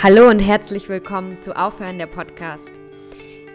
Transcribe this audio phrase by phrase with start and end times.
[0.00, 2.70] Hallo und herzlich willkommen zu Aufhören der Podcast.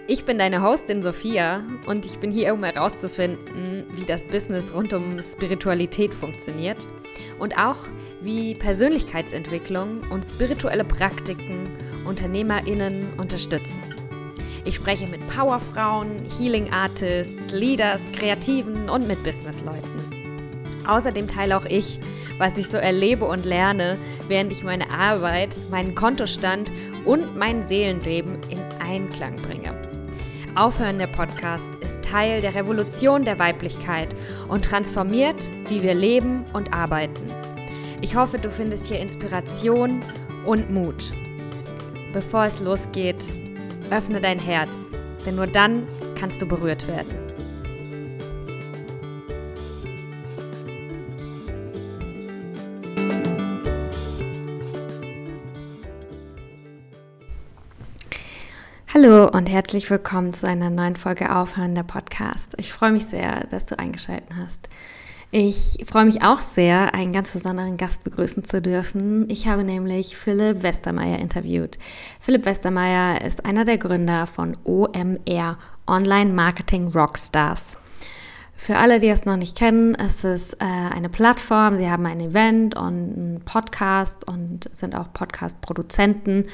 [0.08, 4.92] Ich bin deine Hostin Sophia und ich bin hier, um herauszufinden, wie das Business rund
[4.92, 6.86] um Spiritualität funktioniert
[7.40, 7.78] und auch
[8.20, 11.70] wie Persönlichkeitsentwicklung und spirituelle Praktiken
[12.04, 13.80] UnternehmerInnen unterstützen.
[14.66, 20.24] Ich spreche mit Powerfrauen, Healing Artists, Leaders, Kreativen und mit Businessleuten.
[20.86, 22.00] Außerdem teile auch ich
[22.44, 23.98] was ich so erlebe und lerne,
[24.28, 26.70] während ich meine Arbeit, meinen Kontostand
[27.06, 29.74] und mein Seelenleben in Einklang bringe.
[30.54, 34.10] Aufhören der Podcast ist Teil der Revolution der Weiblichkeit
[34.50, 35.38] und transformiert,
[35.70, 37.26] wie wir leben und arbeiten.
[38.02, 40.02] Ich hoffe, du findest hier Inspiration
[40.46, 41.14] und Mut.
[42.12, 43.24] Bevor es losgeht,
[43.90, 44.72] öffne dein Herz,
[45.26, 45.88] denn nur dann
[46.20, 47.23] kannst du berührt werden.
[59.04, 62.54] Hallo und herzlich willkommen zu einer neuen Folge Aufhören der Podcast.
[62.56, 64.70] Ich freue mich sehr, dass du eingeschaltet hast.
[65.30, 69.30] Ich freue mich auch sehr, einen ganz besonderen Gast begrüßen zu dürfen.
[69.30, 71.78] Ich habe nämlich Philipp Westermeier interviewt.
[72.22, 77.74] Philipp Westermeier ist einer der Gründer von OMR, Online Marketing Rockstars.
[78.64, 81.76] Für alle, die es noch nicht kennen, es ist äh, eine Plattform.
[81.76, 86.46] Sie haben ein Event und einen Podcast und sind auch Podcast-Produzenten.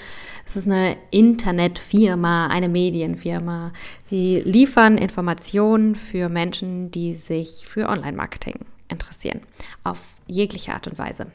[0.44, 3.74] Es ist eine Internetfirma, eine Medienfirma.
[4.10, 9.42] Sie liefern Informationen für Menschen, die sich für Online-Marketing interessieren,
[9.84, 11.28] auf jegliche Art und Weise.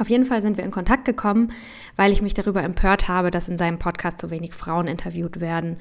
[0.00, 1.52] Auf jeden Fall sind wir in Kontakt gekommen,
[1.94, 5.76] weil ich mich darüber empört habe, dass in seinem Podcast so wenig Frauen interviewt werden.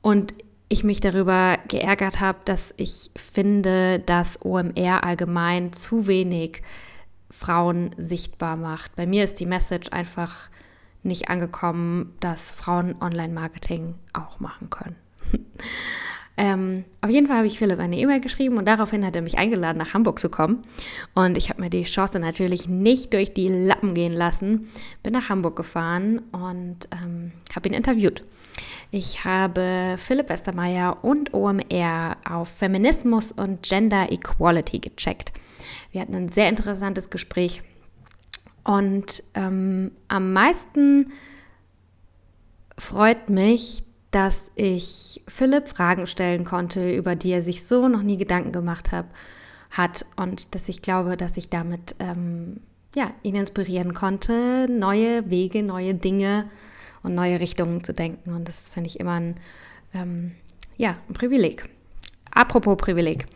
[0.00, 0.32] Und
[0.70, 6.62] ich mich darüber geärgert habe, dass ich finde, dass OMR allgemein zu wenig
[7.28, 8.94] Frauen sichtbar macht.
[8.94, 10.48] Bei mir ist die Message einfach
[11.02, 14.96] nicht angekommen, dass Frauen Online-Marketing auch machen können.
[16.40, 19.36] ähm, auf jeden Fall habe ich Philipp eine E-Mail geschrieben und daraufhin hat er mich
[19.36, 20.64] eingeladen, nach Hamburg zu kommen.
[21.14, 24.70] Und ich habe mir die Chance natürlich nicht durch die Lappen gehen lassen.
[25.02, 28.24] Bin nach Hamburg gefahren und ähm, habe ihn interviewt.
[28.90, 35.34] Ich habe Philipp Westermeier und OMR auf Feminismus und Gender Equality gecheckt.
[35.92, 37.60] Wir hatten ein sehr interessantes Gespräch
[38.64, 41.12] und ähm, am meisten
[42.78, 48.16] freut mich, dass ich Philipp Fragen stellen konnte, über die er sich so noch nie
[48.16, 49.06] Gedanken gemacht hab,
[49.70, 52.60] hat und dass ich glaube, dass ich damit ähm,
[52.94, 56.50] ja, ihn inspirieren konnte, neue Wege, neue Dinge
[57.02, 58.32] und neue Richtungen zu denken.
[58.32, 59.36] Und das finde ich immer ein,
[59.94, 60.32] ähm,
[60.76, 61.68] ja, ein Privileg.
[62.32, 63.26] Apropos Privileg.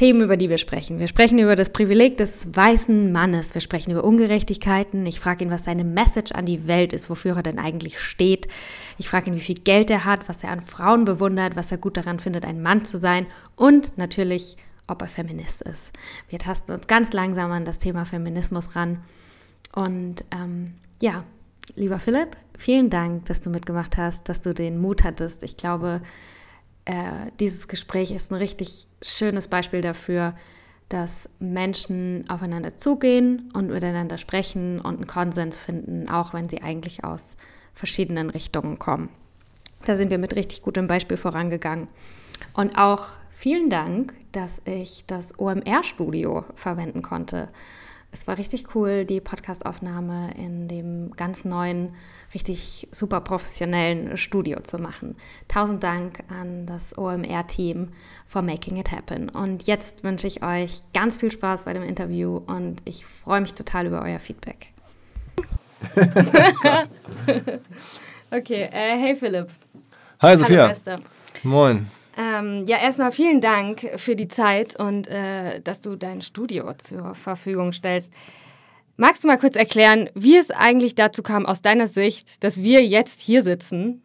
[0.00, 0.98] Themen, über die wir sprechen.
[0.98, 3.52] Wir sprechen über das Privileg des weißen Mannes.
[3.52, 5.04] Wir sprechen über Ungerechtigkeiten.
[5.04, 8.48] Ich frage ihn, was seine Message an die Welt ist, wofür er denn eigentlich steht.
[8.96, 11.76] Ich frage ihn, wie viel Geld er hat, was er an Frauen bewundert, was er
[11.76, 14.56] gut daran findet, ein Mann zu sein und natürlich,
[14.86, 15.90] ob er Feminist ist.
[16.30, 19.00] Wir tasten uns ganz langsam an das Thema Feminismus ran.
[19.74, 20.72] Und ähm,
[21.02, 21.24] ja,
[21.74, 25.42] lieber Philipp, vielen Dank, dass du mitgemacht hast, dass du den Mut hattest.
[25.42, 26.00] Ich glaube,
[26.84, 30.34] äh, dieses Gespräch ist ein richtig schönes Beispiel dafür,
[30.88, 37.04] dass Menschen aufeinander zugehen und miteinander sprechen und einen Konsens finden, auch wenn sie eigentlich
[37.04, 37.36] aus
[37.74, 39.08] verschiedenen Richtungen kommen.
[39.84, 41.88] Da sind wir mit richtig gutem Beispiel vorangegangen.
[42.54, 47.48] Und auch vielen Dank, dass ich das OMR-Studio verwenden konnte
[48.12, 51.94] es war richtig cool, die Podcastaufnahme in dem ganz neuen,
[52.34, 55.16] richtig super professionellen Studio zu machen.
[55.48, 57.90] Tausend Dank an das OMR-Team
[58.26, 59.28] for making it happen.
[59.28, 63.54] Und jetzt wünsche ich euch ganz viel Spaß bei dem Interview und ich freue mich
[63.54, 64.68] total über euer Feedback.
[68.30, 69.48] okay, äh, hey Philipp.
[70.22, 70.74] Hi Sophia.
[71.42, 71.86] Moin.
[72.16, 77.14] Ähm, ja, erstmal vielen Dank für die Zeit und äh, dass du dein Studio zur
[77.14, 78.12] Verfügung stellst.
[78.96, 82.84] Magst du mal kurz erklären, wie es eigentlich dazu kam, aus deiner Sicht, dass wir
[82.84, 84.02] jetzt hier sitzen?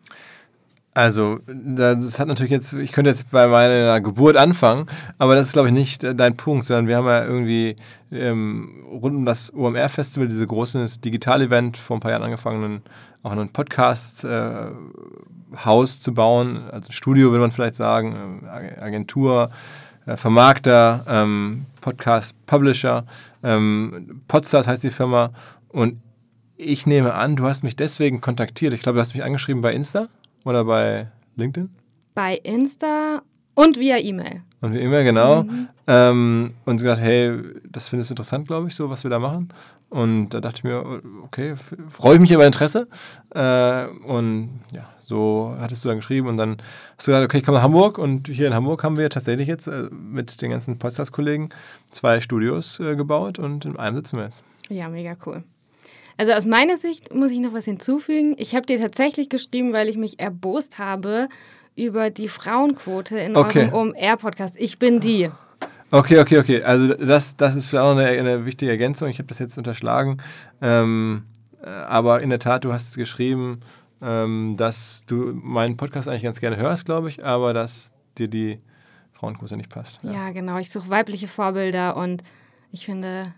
[0.95, 4.85] Also, das hat natürlich jetzt, ich könnte jetzt bei meiner Geburt anfangen,
[5.17, 7.75] aber das ist, glaube ich, nicht äh, dein Punkt, sondern wir haben ja irgendwie
[8.13, 12.81] ähm, rund um das OMR-Festival, dieses große Digital-Event vor ein paar Jahren angefangen,
[13.23, 14.67] auch einen Podcast äh,
[15.65, 19.49] Haus zu bauen, also Studio würde man vielleicht sagen, äh, Agentur,
[20.05, 23.05] äh, Vermarkter, ähm, Podcast Publisher,
[23.43, 25.31] ähm, Podstars heißt die Firma
[25.67, 25.99] und
[26.55, 28.73] ich nehme an, du hast mich deswegen kontaktiert.
[28.73, 30.07] Ich glaube, du hast mich angeschrieben bei Insta
[30.45, 31.69] oder bei LinkedIn?
[32.13, 33.21] Bei Insta
[33.55, 34.41] Und via E-Mail.
[34.61, 35.43] Und wie immer, genau.
[35.43, 35.67] Mhm.
[35.87, 37.37] Ähm, und gesagt, hey,
[37.69, 39.49] das findest du interessant, glaube ich, so, was wir da machen.
[39.89, 41.55] Und da dachte ich mir, okay,
[41.87, 42.87] freue ich mich über Interesse.
[43.33, 46.57] Äh, und ja, so hattest du dann geschrieben und dann
[46.97, 49.47] hast du gesagt, okay, ich komme nach Hamburg und hier in Hamburg haben wir tatsächlich
[49.47, 51.49] jetzt äh, mit den ganzen Podcast-Kollegen
[51.91, 54.43] zwei Studios äh, gebaut und in einem sitzen wir jetzt.
[54.69, 55.43] Ja, mega cool.
[56.17, 58.35] Also aus meiner Sicht muss ich noch was hinzufügen.
[58.37, 61.27] Ich habe dir tatsächlich geschrieben, weil ich mich erbost habe
[61.75, 63.69] über die Frauenquote in okay.
[63.71, 64.55] eurem OMR-Podcast.
[64.57, 65.29] Ich bin die.
[65.91, 66.63] Okay, okay, okay.
[66.63, 69.09] Also das, das ist vielleicht auch eine, eine wichtige Ergänzung.
[69.09, 70.17] Ich habe das jetzt unterschlagen.
[70.61, 71.23] Ähm,
[71.61, 73.59] äh, aber in der Tat, du hast geschrieben,
[74.01, 78.59] ähm, dass du meinen Podcast eigentlich ganz gerne hörst, glaube ich, aber dass dir die
[79.13, 79.99] Frauenquote nicht passt.
[80.01, 80.57] Ja, ja genau.
[80.59, 82.23] Ich suche weibliche Vorbilder und
[82.71, 83.33] ich finde,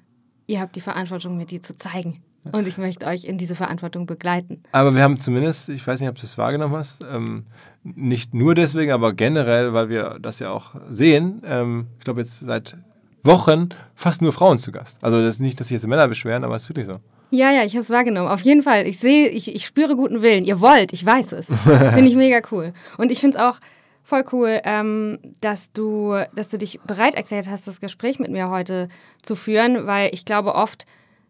[0.46, 2.22] ihr habt die Verantwortung, mir die zu zeigen.
[2.52, 4.64] Und ich möchte euch in diese Verantwortung begleiten.
[4.72, 7.46] Aber wir haben zumindest, ich weiß nicht, ob du es wahrgenommen hast, ähm,
[7.84, 12.40] nicht nur deswegen, aber generell, weil wir das ja auch sehen, ähm, ich glaube jetzt
[12.40, 12.76] seit
[13.24, 14.98] Wochen fast nur Frauen zu Gast.
[15.02, 16.98] Also das ist nicht, dass sich jetzt Männer beschweren, aber es ist wirklich so.
[17.30, 18.30] Ja, ja, ich habe es wahrgenommen.
[18.30, 18.88] Auf jeden Fall.
[18.88, 20.46] Ich sehe, ich, ich spüre guten Willen.
[20.46, 21.46] Ihr wollt, ich weiß es.
[21.64, 22.74] finde ich mega cool.
[22.98, 23.60] Und ich finde es auch
[24.02, 28.50] voll cool, ähm, dass du, dass du dich bereit erklärt hast, das Gespräch mit mir
[28.50, 28.88] heute
[29.22, 30.86] zu führen, weil ich glaube oft,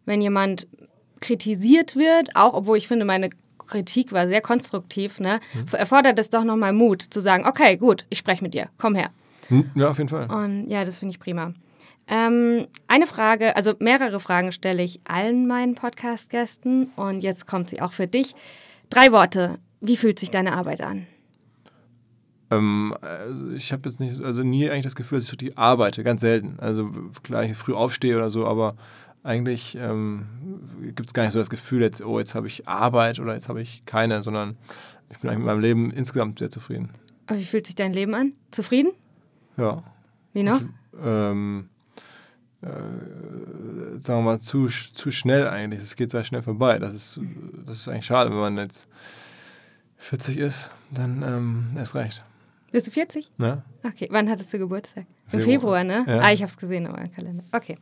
[0.05, 0.67] wenn jemand
[1.19, 3.29] kritisiert wird, auch obwohl ich finde, meine
[3.67, 5.67] Kritik war sehr konstruktiv, ne, mhm.
[5.73, 9.09] erfordert es doch nochmal Mut zu sagen, okay, gut, ich spreche mit dir, komm her.
[9.47, 10.29] Hm, ja, auf jeden Fall.
[10.29, 11.53] Und ja, das finde ich prima.
[12.07, 17.81] Ähm, eine Frage, also mehrere Fragen stelle ich allen meinen Podcast-Gästen und jetzt kommt sie
[17.81, 18.33] auch für dich.
[18.89, 19.59] Drei Worte.
[19.81, 21.05] Wie fühlt sich deine Arbeit an?
[22.49, 25.57] Ähm, also ich habe jetzt nicht, also nie eigentlich das Gefühl, dass ich so die
[25.57, 26.57] arbeite, ganz selten.
[26.59, 26.89] Also
[27.23, 28.75] klar, ich früh aufstehe oder so, aber
[29.27, 30.25] eigentlich ähm,
[30.95, 33.49] gibt es gar nicht so das Gefühl, jetzt, oh, jetzt habe ich Arbeit oder jetzt
[33.49, 34.57] habe ich keine, sondern
[35.09, 36.89] ich bin eigentlich mit meinem Leben insgesamt sehr zufrieden.
[37.27, 38.33] Aber wie fühlt sich dein Leben an?
[38.51, 38.91] Zufrieden?
[39.57, 39.83] Ja.
[40.33, 40.61] Wie noch?
[40.61, 41.69] Und, ähm,
[42.61, 42.67] äh,
[43.99, 45.81] sagen wir mal, zu, zu schnell eigentlich.
[45.81, 46.79] Es geht sehr schnell vorbei.
[46.79, 47.19] Das ist,
[47.65, 48.87] das ist eigentlich schade, wenn man jetzt
[49.97, 52.23] 40 ist, dann ähm, erst recht.
[52.71, 53.29] Bist du 40?
[53.37, 53.63] Ja.
[53.83, 55.05] Okay, wann hattest du Geburtstag?
[55.31, 56.05] Im Februar, Februar ne?
[56.07, 56.19] Ja.
[56.19, 57.43] Ah, ich habe es gesehen in eurem Kalender.
[57.51, 57.77] Okay.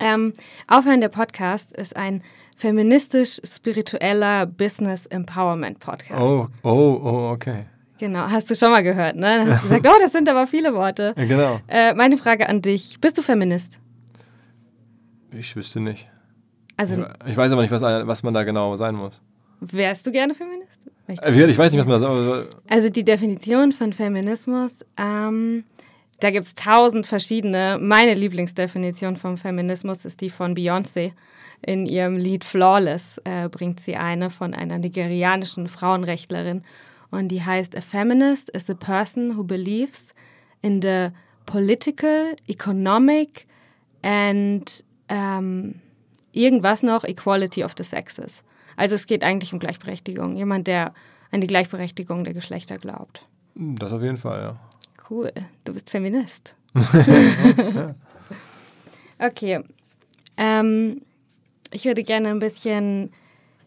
[0.00, 0.32] Ähm,
[0.68, 2.22] Aufhören der Podcast ist ein
[2.56, 6.20] feministisch-spiritueller Business Empowerment Podcast.
[6.20, 7.66] Oh, oh, oh, okay.
[7.98, 9.38] Genau, hast du schon mal gehört, ne?
[9.38, 11.14] Dann hast du gesagt, oh, das sind aber viele Worte.
[11.16, 11.60] Ja, genau.
[11.68, 13.78] Äh, meine Frage an dich: Bist du Feminist?
[15.30, 16.10] Ich wüsste nicht.
[16.76, 19.22] Also, ich, ich weiß aber nicht, was, was man da genau sein muss.
[19.60, 20.90] Wärst du gerne Feminist?
[21.06, 22.56] Ich, äh, ich weiß nicht, was man da sagt.
[22.68, 25.64] Also die Definition von Feminismus, ähm,
[26.24, 27.78] da gibt es tausend verschiedene.
[27.78, 31.12] Meine Lieblingsdefinition vom Feminismus ist die von Beyoncé.
[31.60, 36.62] In ihrem Lied Flawless äh, bringt sie eine von einer nigerianischen Frauenrechtlerin.
[37.10, 40.14] Und die heißt, A feminist is a person who believes
[40.62, 41.08] in the
[41.44, 43.46] political, economic
[44.00, 45.74] and ähm,
[46.32, 48.42] irgendwas noch, equality of the sexes.
[48.76, 50.36] Also es geht eigentlich um Gleichberechtigung.
[50.36, 50.94] Jemand, der
[51.30, 53.26] an die Gleichberechtigung der Geschlechter glaubt.
[53.54, 54.73] Das auf jeden Fall, ja.
[55.08, 55.32] Cool.
[55.64, 56.54] Du bist Feminist.
[59.18, 59.60] okay.
[60.36, 61.02] Ähm,
[61.70, 63.12] ich würde gerne ein bisschen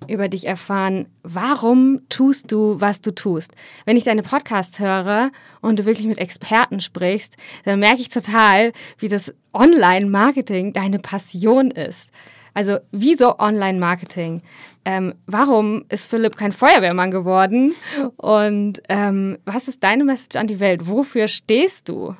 [0.07, 3.51] über dich erfahren, warum tust du, was du tust.
[3.86, 5.31] Wenn ich deine Podcasts höre
[5.62, 7.36] und du wirklich mit Experten sprichst,
[7.66, 12.12] dann merke ich total, wie das Online-Marketing deine Passion ist.
[12.57, 14.42] Also wieso Online-Marketing?
[14.83, 17.76] Ähm, warum ist Philipp kein Feuerwehrmann geworden?
[18.16, 20.87] Und ähm, was ist deine Message an die Welt?
[20.87, 22.16] Wofür stehst du?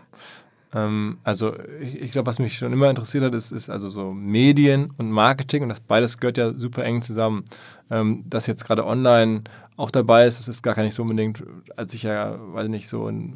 [0.76, 4.14] Ähm, also ich, ich glaube, was mich schon immer interessiert hat, ist, ist also so
[4.14, 7.44] Medien und Marketing und das beides gehört ja super eng zusammen.
[7.90, 9.44] Ähm, dass jetzt gerade online
[9.76, 11.42] auch dabei ist, das ist gar nicht so unbedingt,
[11.76, 13.34] als ich ja, weiß nicht, so ein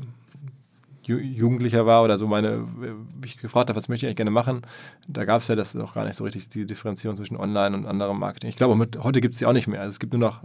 [1.03, 2.67] Jugendlicher war oder so meine,
[3.25, 4.61] ich gefragt habe, was möchte ich eigentlich gerne machen,
[5.07, 7.85] da gab es ja das noch gar nicht so richtig, die Differenzierung zwischen Online und
[7.85, 8.49] anderem Marketing.
[8.49, 9.79] Ich glaube, heute gibt es sie auch nicht mehr.
[9.79, 10.43] Also es gibt nur noch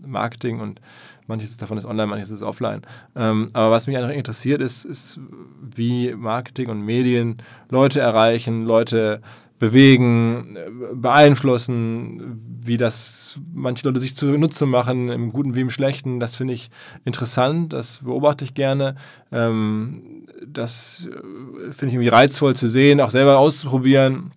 [0.00, 0.80] Marketing und
[1.26, 2.82] manches davon ist online, manches ist offline.
[3.16, 5.20] Ähm, aber was mich einfach interessiert, ist, ist,
[5.60, 7.38] wie Marketing und Medien
[7.70, 9.20] Leute erreichen, Leute
[9.58, 10.56] bewegen,
[10.94, 16.20] beeinflussen, wie das manche Leute sich zunutze machen, im Guten wie im Schlechten.
[16.20, 16.70] Das finde ich
[17.04, 18.94] interessant, das beobachte ich gerne.
[19.32, 24.30] Ähm, das äh, finde ich irgendwie reizvoll zu sehen, auch selber auszuprobieren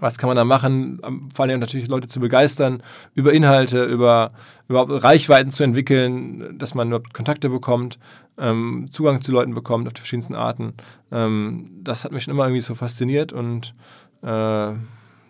[0.00, 1.00] was kann man da machen?
[1.34, 2.82] Vor allem natürlich Leute zu begeistern,
[3.14, 4.30] über Inhalte, über
[4.68, 7.98] überhaupt Reichweiten zu entwickeln, dass man überhaupt Kontakte bekommt,
[8.38, 10.74] ähm, Zugang zu Leuten bekommt auf die verschiedensten Arten.
[11.12, 13.74] Ähm, das hat mich schon immer irgendwie so fasziniert und
[14.22, 14.72] äh,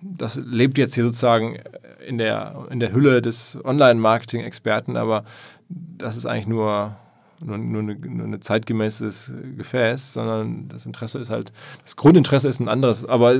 [0.03, 1.59] das lebt jetzt hier sozusagen
[2.07, 5.25] in der, in der Hülle des Online-Marketing-Experten, aber
[5.69, 6.97] das ist eigentlich nur
[7.41, 11.53] nur, nur, eine, nur ein zeitgemäßes Gefäß, sondern das Interesse ist halt,
[11.83, 13.35] das Grundinteresse ist ein anderes, aber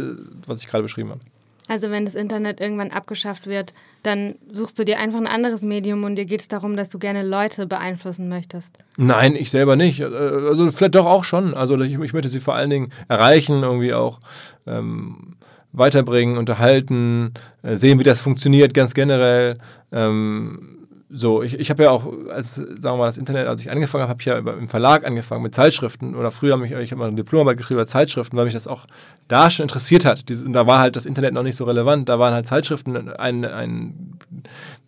[0.47, 1.21] was ich gerade beschrieben habe.
[1.69, 3.75] Also wenn das Internet irgendwann abgeschafft wird,
[4.05, 6.99] dann suchst du dir einfach ein anderes Medium und dir geht es darum, dass du
[6.99, 8.71] gerne Leute beeinflussen möchtest.
[8.97, 10.01] Nein, ich selber nicht.
[10.01, 11.55] Also vielleicht doch auch schon.
[11.55, 14.21] Also ich, ich möchte sie vor allen Dingen erreichen, irgendwie auch
[14.67, 15.37] ähm,
[15.73, 19.59] weiterbringen, unterhalten, äh, sehen, wie das funktioniert ganz generell.
[19.91, 20.76] Ähm,
[21.09, 24.03] so, ich, ich habe ja auch, als, sagen wir mal, das Internet, als ich angefangen
[24.03, 26.99] habe, habe ich ja im Verlag angefangen mit Zeitschriften oder früher habe ich, ich habe
[26.99, 28.87] mal eine Diplomarbeit geschrieben über Zeitschriften, weil mich das auch
[29.29, 30.29] da schon interessiert hat.
[30.29, 33.45] Diese, da war halt das Internet noch nicht so relevant, da waren halt Zeitschriften ein,
[33.45, 34.19] ein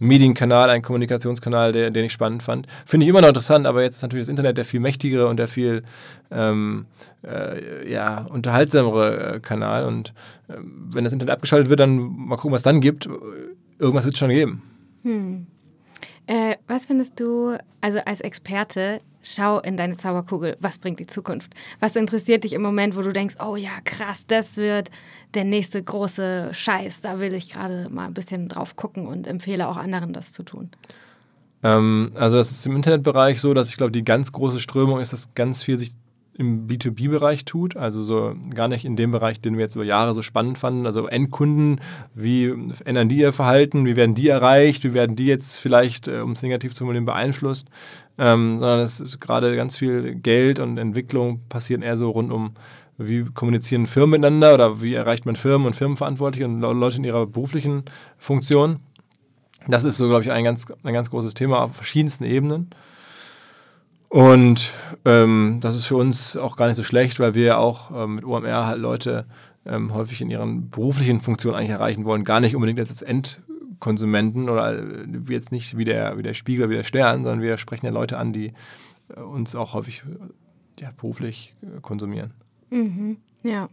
[0.00, 2.66] Medienkanal, ein Kommunikationskanal, der, den ich spannend fand.
[2.84, 5.36] Finde ich immer noch interessant, aber jetzt ist natürlich das Internet der viel mächtigere und
[5.36, 5.84] der viel
[6.32, 6.86] ähm,
[7.24, 10.14] äh, ja, unterhaltsamere äh, Kanal und
[10.48, 13.08] äh, wenn das Internet abgeschaltet wird, dann mal gucken, was dann gibt.
[13.78, 14.62] Irgendwas wird es schon geben.
[15.04, 15.46] Hm.
[16.28, 21.54] Äh, was findest du, also als Experte, schau in deine Zauberkugel, was bringt die Zukunft?
[21.80, 24.90] Was interessiert dich im Moment, wo du denkst, oh ja, krass, das wird
[25.32, 29.66] der nächste große Scheiß, da will ich gerade mal ein bisschen drauf gucken und empfehle
[29.66, 30.68] auch anderen das zu tun?
[31.62, 35.14] Ähm, also das ist im Internetbereich so, dass ich glaube, die ganz große Strömung ist,
[35.14, 35.92] dass ganz viel sich
[36.38, 40.14] im B2B-Bereich tut, also so gar nicht in dem Bereich, den wir jetzt über Jahre
[40.14, 41.80] so spannend fanden, also Endkunden,
[42.14, 42.54] wie
[42.84, 46.32] ändern die ihr Verhalten, wie werden die erreicht, wie werden die jetzt vielleicht, äh, um
[46.32, 47.66] es negativ zu formulieren, beeinflusst,
[48.18, 52.52] ähm, sondern es ist gerade ganz viel Geld und Entwicklung passieren eher so rund um,
[52.98, 57.26] wie kommunizieren Firmen miteinander oder wie erreicht man Firmen und Firmenverantwortliche und Leute in ihrer
[57.26, 57.82] beruflichen
[58.16, 58.78] Funktion.
[59.66, 62.70] Das ist so, glaube ich, ein ganz, ein ganz großes Thema auf verschiedensten Ebenen.
[64.08, 64.72] Und
[65.04, 68.16] ähm, das ist für uns auch gar nicht so schlecht, weil wir ja auch ähm,
[68.16, 69.26] mit OMR halt Leute
[69.66, 72.24] ähm, häufig in ihren beruflichen Funktionen eigentlich erreichen wollen.
[72.24, 76.74] Gar nicht unbedingt als Endkonsumenten oder äh, jetzt nicht wie der, wie der Spiegel, wie
[76.74, 78.52] der Stern, sondern wir sprechen ja Leute an, die
[79.14, 82.32] äh, uns auch häufig äh, ja, beruflich äh, konsumieren.
[82.70, 83.68] Mhm, ja.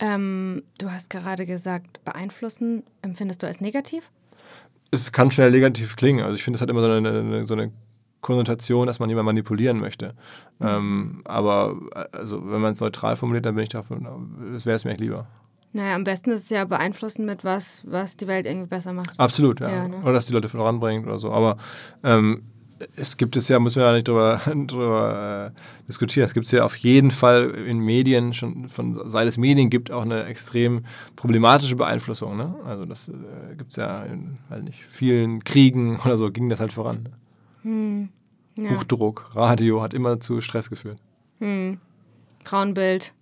[0.00, 4.10] Ähm, du hast gerade gesagt, beeinflussen empfindest du als negativ?
[4.90, 6.24] Es kann schnell negativ klingen.
[6.24, 7.72] Also ich finde, es hat immer so eine, eine, so eine
[8.24, 10.14] Konnotation, dass man jemanden manipulieren möchte.
[10.58, 10.66] Mhm.
[10.66, 11.76] Ähm, aber
[12.12, 13.98] also, wenn man es neutral formuliert, dann bin ich dafür,
[14.52, 15.26] das wäre es mir echt lieber.
[15.72, 19.12] Naja, am besten ist es ja beeinflussen mit was, was die Welt irgendwie besser macht.
[19.18, 19.68] Absolut, ja.
[19.68, 19.96] ja ne?
[20.02, 21.32] Oder dass die Leute voranbringt oder so.
[21.32, 21.56] Aber
[22.02, 22.42] ähm,
[22.96, 26.52] es gibt es ja, müssen wir ja nicht drüber, drüber äh, diskutieren, es gibt es
[26.52, 30.84] ja auf jeden Fall in Medien, schon von seit es Medien gibt, auch eine extrem
[31.16, 32.36] problematische Beeinflussung.
[32.36, 32.54] Ne?
[32.64, 36.60] Also das äh, gibt es ja in weiß nicht, vielen Kriegen oder so, ging das
[36.60, 37.02] halt voran.
[37.02, 37.10] Ne?
[37.64, 38.10] Hm.
[38.56, 38.70] Ja.
[38.70, 40.98] Buchdruck, Radio hat immer zu Stress geführt.
[41.40, 41.78] Hm.
[42.44, 43.12] Frauenbild.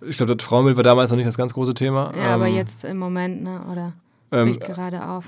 [0.00, 2.12] Ich glaube, das Frauenbild war damals noch nicht das ganz große Thema.
[2.16, 3.60] Ja, ähm, aber jetzt im Moment, ne?
[3.70, 3.92] oder
[4.32, 5.24] ähm, gerade auf.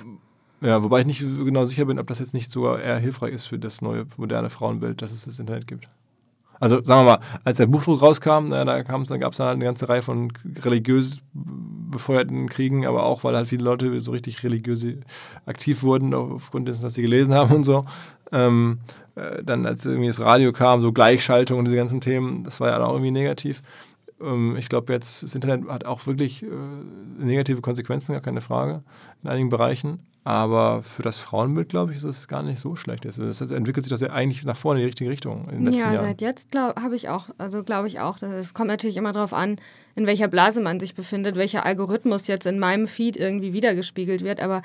[0.60, 3.46] Ja, wobei ich nicht genau sicher bin, ob das jetzt nicht sogar eher hilfreich ist
[3.46, 5.88] für das neue moderne Frauenbild, dass es das Internet gibt.
[6.60, 9.56] Also sagen wir mal, als der Buchdruck rauskam, na, da, da gab es dann halt
[9.56, 14.42] eine ganze Reihe von religiös befeuerten Kriegen, aber auch, weil halt viele Leute so richtig
[14.44, 14.86] religiös
[15.46, 17.86] aktiv wurden, aufgrund dessen, was sie gelesen haben und so.
[18.30, 18.78] Ähm,
[19.16, 22.68] äh, dann, als irgendwie das Radio kam, so Gleichschaltung und diese ganzen Themen, das war
[22.68, 23.62] ja auch irgendwie negativ.
[24.20, 26.46] Ähm, ich glaube, jetzt das Internet hat auch wirklich äh,
[27.18, 28.82] negative Konsequenzen, gar keine Frage,
[29.22, 30.00] in einigen Bereichen.
[30.22, 33.06] Aber für das Frauenbild, glaube ich, ist es gar nicht so schlecht.
[33.06, 35.80] Es entwickelt sich das ja eigentlich nach vorne in die richtige Richtung in den letzten
[35.80, 36.06] ja, Jahren.
[36.06, 39.32] seit jetzt habe ich auch, also glaube ich auch, dass es kommt natürlich immer darauf
[39.32, 39.56] an,
[39.96, 44.40] in welcher Blase man sich befindet, welcher Algorithmus jetzt in meinem Feed irgendwie wiedergespiegelt wird.
[44.40, 44.60] Aber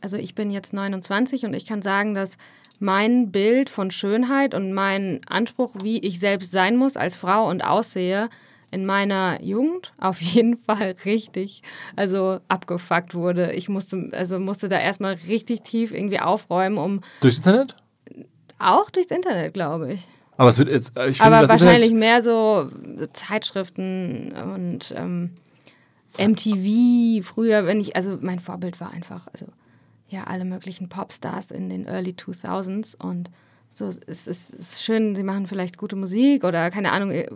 [0.00, 2.36] also ich bin jetzt 29 und ich kann sagen, dass
[2.80, 7.62] mein Bild von Schönheit und mein Anspruch, wie ich selbst sein muss als Frau und
[7.64, 8.28] aussehe,
[8.70, 11.62] in meiner Jugend auf jeden Fall richtig,
[11.96, 13.52] also abgefuckt wurde.
[13.52, 17.00] Ich musste, also musste da erstmal richtig tief irgendwie aufräumen, um.
[17.20, 17.74] Durchs Internet?
[18.58, 20.04] Auch durchs Internet, glaube ich.
[20.36, 22.70] Aber es wird jetzt, ich finde, Aber wahrscheinlich Internet mehr so
[23.12, 25.32] Zeitschriften und ähm,
[26.18, 29.46] MTV früher, wenn ich, also mein Vorbild war einfach, also
[30.08, 33.30] ja, alle möglichen Popstars in den Early 2000s und
[33.74, 37.28] so, es ist, es ist schön, sie machen vielleicht gute Musik oder keine Ahnung, äh,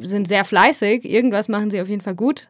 [0.00, 2.48] sind sehr fleißig, irgendwas machen sie auf jeden Fall gut.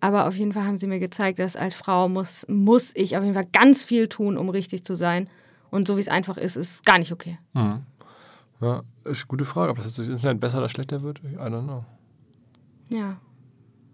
[0.00, 3.24] Aber auf jeden Fall haben sie mir gezeigt, dass als Frau muss, muss ich auf
[3.24, 5.28] jeden Fall ganz viel tun, um richtig zu sein.
[5.70, 7.38] Und so wie es einfach ist, ist gar nicht okay.
[7.52, 7.82] Mhm.
[8.60, 9.70] Ja, ist eine gute Frage.
[9.70, 11.84] Ob das durch Internet besser oder schlechter wird, I don't know.
[12.90, 13.18] Ja.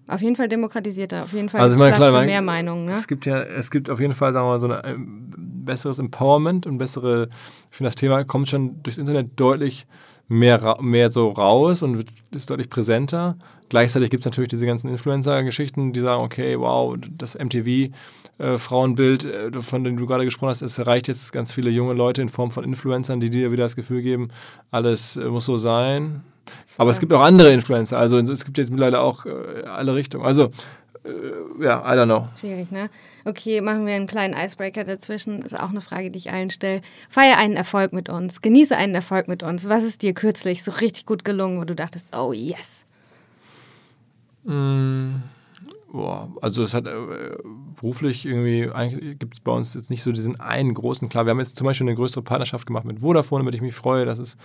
[0.06, 2.84] Auf jeden Fall demokratisierter, auf jeden Fall also ich meine, klar, für mehr Meinungen.
[2.84, 2.92] Ne?
[2.92, 5.30] Es gibt ja, es gibt auf jeden Fall, sagen wir mal, so ein ähm,
[5.64, 7.30] besseres Empowerment und bessere,
[7.70, 9.86] ich finde, das Thema kommt schon durchs Internet deutlich
[10.28, 13.37] mehr, mehr so raus und ist deutlich präsenter.
[13.69, 19.62] Gleichzeitig gibt es natürlich diese ganzen Influencer-Geschichten, die sagen, okay, wow, das MTV-Frauenbild, äh, äh,
[19.62, 22.50] von dem du gerade gesprochen hast, es erreicht jetzt ganz viele junge Leute in Form
[22.50, 24.28] von Influencern, die dir wieder das Gefühl geben,
[24.71, 26.23] alles äh, muss so sein.
[26.76, 30.25] Aber es gibt auch andere Influencer, also es gibt jetzt mittlerweile auch äh, alle Richtungen.
[30.25, 30.50] Also,
[31.04, 32.28] äh, ja, I don't know.
[32.38, 32.90] Schwierig, ne?
[33.26, 35.43] Okay, machen wir einen kleinen Icebreaker dazwischen.
[35.43, 36.83] Ist auch eine Frage, die ich allen stelle.
[37.09, 38.43] Feier einen Erfolg mit uns.
[38.43, 39.69] Genieße einen Erfolg mit uns.
[39.69, 42.85] Was ist dir kürzlich so richtig gut gelungen, wo du dachtest, oh yes?
[44.45, 45.16] Mm.
[45.94, 46.90] Boah, also es hat äh,
[47.76, 51.30] beruflich irgendwie, eigentlich gibt es bei uns jetzt nicht so diesen einen großen, klar, wir
[51.30, 54.18] haben jetzt zum Beispiel eine größere Partnerschaft gemacht mit Vodafone, damit ich mich freue, das
[54.18, 54.36] ist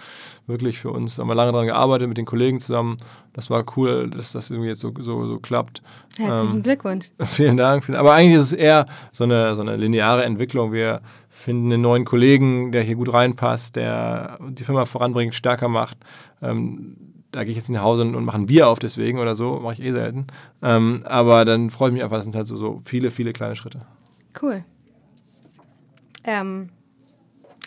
[0.46, 2.98] wirklich für uns, haben wir lange daran gearbeitet, mit den Kollegen zusammen,
[3.34, 5.82] das war cool, dass das irgendwie jetzt so, so, so klappt.
[6.20, 7.08] Herzlichen ähm, Glückwunsch.
[7.24, 11.02] Vielen Dank, vielen, aber eigentlich ist es eher so eine, so eine lineare Entwicklung, wir
[11.30, 15.98] finden einen neuen Kollegen, der hier gut reinpasst, der die Firma voranbringt, stärker macht,
[16.44, 19.36] ähm, da gehe ich jetzt nach Hause und, und mache ein Bier auf deswegen oder
[19.36, 20.28] so, mache ich eh selten.
[20.62, 23.56] Ähm, aber dann freue ich mich einfach, das sind halt so, so viele, viele kleine
[23.56, 23.82] Schritte.
[24.42, 24.64] Cool.
[26.24, 26.70] Ähm,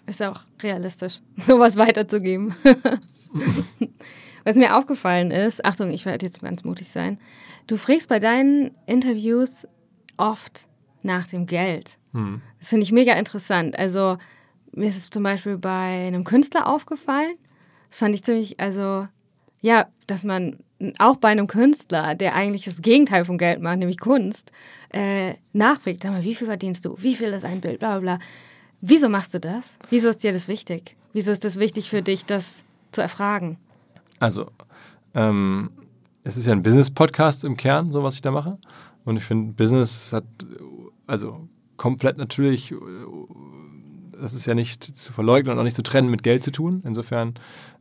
[0.06, 2.54] ist auch realistisch, sowas weiterzugeben.
[4.44, 7.18] Was mir aufgefallen ist, Achtung, ich werde jetzt ganz mutig sein,
[7.68, 9.66] du fragst bei deinen Interviews
[10.16, 10.66] oft
[11.02, 11.98] nach dem Geld.
[12.12, 12.42] Hm.
[12.58, 13.78] Das finde ich mega interessant.
[13.78, 14.18] Also
[14.72, 17.34] mir ist es zum Beispiel bei einem Künstler aufgefallen.
[17.88, 19.06] Das fand ich ziemlich, also
[19.62, 20.58] ja, dass man
[20.98, 24.50] auch bei einem Künstler, der eigentlich das Gegenteil von Geld macht, nämlich Kunst,
[24.90, 26.96] äh, nachfragt, sag mal, wie viel verdienst du?
[26.98, 27.78] Wie viel ist ein Bild?
[27.78, 28.26] Bla bla bla.
[28.80, 29.64] Wieso machst du das?
[29.90, 30.96] Wieso ist dir das wichtig?
[31.12, 33.56] Wieso ist das wichtig für dich, das zu erfragen?
[34.18, 34.50] Also,
[35.14, 35.70] ähm,
[36.24, 38.58] es ist ja ein Business-Podcast im Kern, so was ich da mache.
[39.04, 40.24] Und ich finde, Business hat
[41.06, 42.74] also komplett natürlich,
[44.20, 46.82] das ist ja nicht zu verleugnen und auch nicht zu trennen mit Geld zu tun.
[46.84, 47.34] Insofern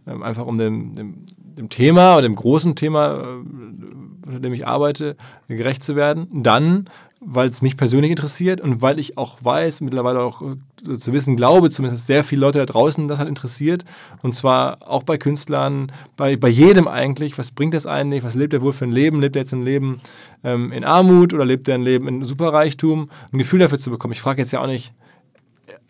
[0.07, 1.25] ähm, einfach um dem, dem
[1.57, 5.15] dem Thema oder dem großen Thema, äh, unter dem ich arbeite,
[5.47, 6.27] gerecht zu werden.
[6.31, 6.89] Dann,
[7.19, 11.35] weil es mich persönlich interessiert und weil ich auch weiß, mittlerweile auch äh, zu wissen,
[11.35, 13.85] glaube zumindest sehr viele Leute da draußen das halt interessiert.
[14.21, 17.37] Und zwar auch bei Künstlern, bei, bei jedem eigentlich.
[17.37, 18.23] Was bringt das eigentlich?
[18.23, 19.21] Was lebt er wohl für ein Leben?
[19.21, 19.97] Lebt er jetzt ein Leben
[20.43, 23.09] ähm, in Armut oder lebt er ein Leben in Superreichtum?
[23.31, 24.13] Ein Gefühl dafür zu bekommen.
[24.13, 24.93] Ich frage jetzt ja auch nicht,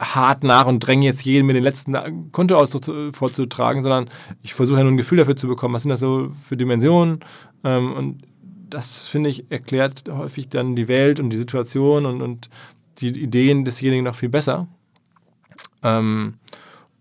[0.02, 4.10] hart nach und dränge jetzt jeden mir den letzten Kontoausdruck vorzutragen, sondern
[4.42, 7.20] ich versuche ja nur ein Gefühl dafür zu bekommen, was sind das so für Dimensionen.
[7.64, 8.22] Ähm, und
[8.70, 12.50] das, finde ich, erklärt häufig dann die Welt und die Situation und, und
[13.00, 14.68] die Ideen desjenigen noch viel besser.
[15.84, 16.36] Ähm,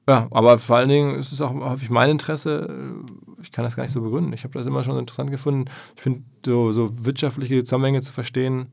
[0.08, 2.94] ja, aber vor allen Dingen ist es auch häufig mein Interesse.
[3.42, 4.32] Ich kann das gar nicht so begründen.
[4.32, 5.66] Ich habe das immer schon interessant gefunden.
[5.96, 8.68] Ich finde, so, so wirtschaftliche Zusammenhänge zu verstehen,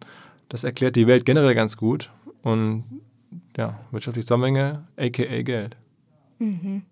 [0.49, 2.09] das erklärt die Welt generell ganz gut.
[2.41, 2.85] Und
[3.55, 5.77] ja, wirtschaftliche Zusammenhänge, aka Geld.
[6.39, 6.83] Mhm.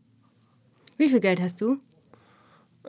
[0.97, 1.77] Wie viel Geld hast du?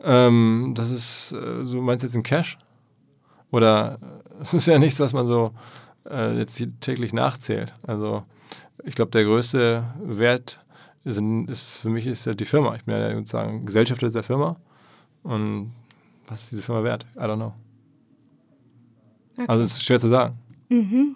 [0.03, 2.57] Ähm, das ist, äh, so meinst du jetzt in Cash?
[3.51, 3.99] Oder
[4.41, 5.51] es ist ja nichts, was man so
[6.09, 7.73] äh, jetzt täglich nachzählt.
[7.83, 8.23] Also
[8.83, 10.63] ich glaube, der größte Wert
[11.03, 12.75] ist, ist, für mich ist ja die Firma.
[12.75, 14.57] Ich bin ja sozusagen Gesellschafter dieser Firma.
[15.23, 15.73] Und
[16.27, 17.05] was ist diese Firma wert?
[17.15, 17.53] I don't know.
[19.33, 19.45] Okay.
[19.47, 20.37] Also es ist schwer zu sagen.
[20.69, 21.15] Mhm.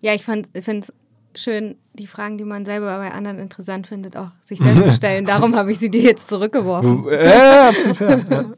[0.00, 0.92] Ja, ich finde es
[1.36, 5.24] schön, die Fragen, die man selber bei anderen interessant findet, auch sich selbst zu stellen.
[5.24, 7.04] Darum habe ich sie dir jetzt zurückgeworfen.
[7.10, 8.54] Ja, absolut fair.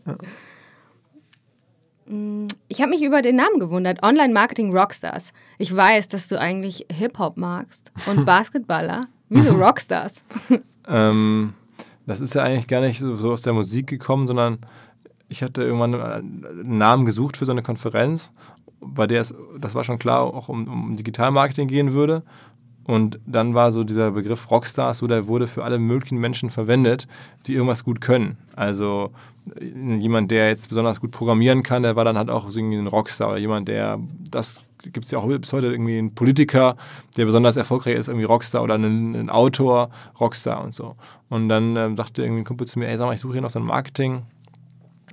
[2.08, 4.02] Mm, ich habe mich über den Namen gewundert.
[4.02, 5.32] Online-Marketing Rockstars.
[5.58, 9.06] Ich weiß, dass du eigentlich Hip-Hop magst und Basketballer.
[9.28, 10.14] Wieso Rockstars?
[10.86, 11.54] ähm,
[12.06, 14.58] das ist ja eigentlich gar nicht so, so aus der Musik gekommen, sondern
[15.28, 18.32] ich hatte irgendwann einen Namen gesucht für so eine Konferenz,
[18.80, 22.22] bei der es, das war schon klar, auch um, um Digitalmarketing gehen würde.
[22.86, 27.08] Und dann war so dieser Begriff Rockstar, so der wurde für alle möglichen Menschen verwendet,
[27.46, 28.38] die irgendwas gut können.
[28.54, 29.10] Also
[29.60, 32.86] äh, jemand, der jetzt besonders gut programmieren kann, der war dann halt auch irgendwie ein
[32.86, 33.98] Rockstar oder jemand, der
[34.30, 36.76] das gibt es ja auch bis heute irgendwie einen Politiker,
[37.16, 40.94] der besonders erfolgreich ist, irgendwie Rockstar oder einen Autor, Rockstar und so.
[41.28, 43.42] Und dann ähm, sagte irgendwie ein Kumpel zu mir, ey, sag mal, ich suche hier
[43.42, 44.22] noch so ein Marketing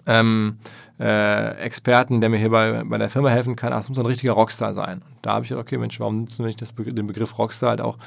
[0.06, 0.58] ähm,
[1.00, 3.74] äh, Experten, der mir hier bei, bei der Firma helfen kann.
[3.74, 5.02] Ach, es muss ein richtiger Rockstar sein.
[5.02, 7.72] Und da habe ich gedacht, okay, Mensch, warum nutzen wir nicht das, den Begriff Rockstar
[7.72, 7.98] halt auch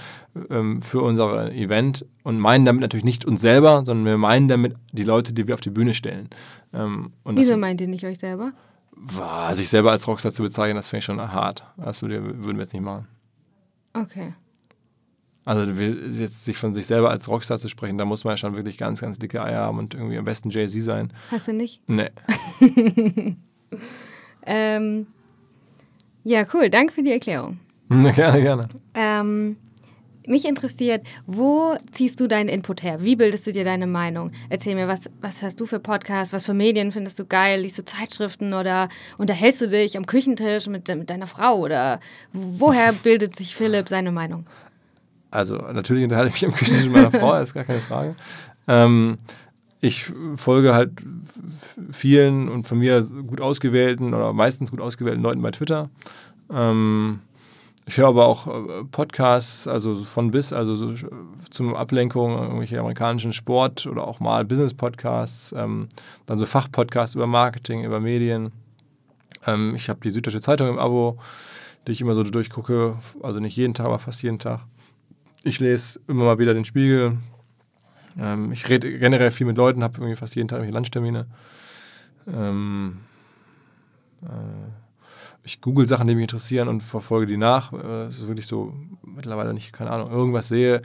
[0.50, 4.74] ähm, für unser Event und meinen damit natürlich nicht uns selber, sondern wir meinen damit
[4.92, 6.28] die Leute, die wir auf die Bühne stellen.
[6.72, 8.52] Ähm, Wieso das, meint ihr nicht euch selber?
[8.92, 11.64] War, sich selber als Rockstar zu bezeichnen, das finde ich schon hart.
[11.76, 13.06] Das würde, würden wir jetzt nicht machen.
[13.92, 14.34] Okay.
[15.46, 18.56] Also jetzt sich von sich selber als Rockstar zu sprechen, da muss man ja schon
[18.56, 21.12] wirklich ganz, ganz dicke Eier haben und irgendwie am besten Jay-Z sein.
[21.30, 21.80] Hast du nicht?
[21.86, 22.08] Nee.
[24.46, 25.06] ähm,
[26.24, 26.68] ja, cool.
[26.68, 27.60] Danke für die Erklärung.
[27.88, 28.68] gerne, gerne.
[28.94, 29.56] Ähm,
[30.26, 33.04] mich interessiert, wo ziehst du deinen Input her?
[33.04, 34.32] Wie bildest du dir deine Meinung?
[34.48, 36.32] Erzähl mir, was, was hörst du für Podcasts?
[36.32, 37.60] Was für Medien findest du geil?
[37.60, 41.58] Liest du Zeitschriften oder unterhältst du dich am Küchentisch mit, mit deiner Frau?
[41.58, 42.00] Oder
[42.32, 44.46] woher bildet sich Philipp seine Meinung?
[45.36, 48.16] Also, natürlich unterhalte ich mich am Küchentisch mit meiner Frau, das ist gar keine Frage.
[48.66, 49.18] Ähm,
[49.82, 50.92] ich folge halt
[51.90, 55.90] vielen und von mir gut ausgewählten oder meistens gut ausgewählten Leuten bei Twitter.
[56.50, 57.20] Ähm,
[57.84, 60.94] ich höre aber auch äh, Podcasts, also von bis, also so
[61.50, 65.88] zum Ablenkung, irgendwelche amerikanischen Sport oder auch mal Business-Podcasts, ähm,
[66.24, 68.52] dann so Fachpodcasts über Marketing, über Medien.
[69.46, 71.18] Ähm, ich habe die Süddeutsche Zeitung im Abo,
[71.86, 74.60] die ich immer so durchgucke, also nicht jeden Tag, aber fast jeden Tag.
[75.46, 77.18] Ich lese immer mal wieder den Spiegel.
[78.18, 81.26] Ähm, ich rede generell viel mit Leuten, habe irgendwie fast jeden Tag irgendwelche Lunchtermine.
[82.26, 82.96] Ähm,
[84.24, 84.26] äh,
[85.44, 87.72] ich google Sachen, die mich interessieren und verfolge die nach.
[87.72, 90.82] Äh, es ist wirklich so, mittlerweile nicht, keine Ahnung, irgendwas sehe,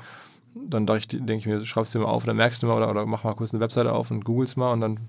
[0.54, 3.24] dann denke ich mir, schreibst du mal auf, dann merkst du mal oder, oder mach
[3.24, 5.00] mal kurz eine Webseite auf und googelst mal und dann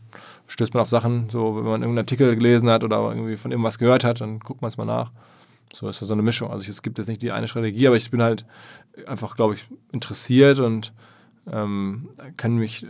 [0.47, 3.79] stößt man auf Sachen, so wenn man irgendeinen Artikel gelesen hat oder irgendwie von irgendwas
[3.79, 5.13] gehört hat, dann guckt man es mal nach.
[5.73, 6.51] So ist so eine Mischung.
[6.51, 8.45] Also es gibt jetzt nicht die eine Strategie, aber ich bin halt
[9.07, 10.93] einfach, glaube ich, interessiert und
[11.51, 12.87] ähm, kann mich,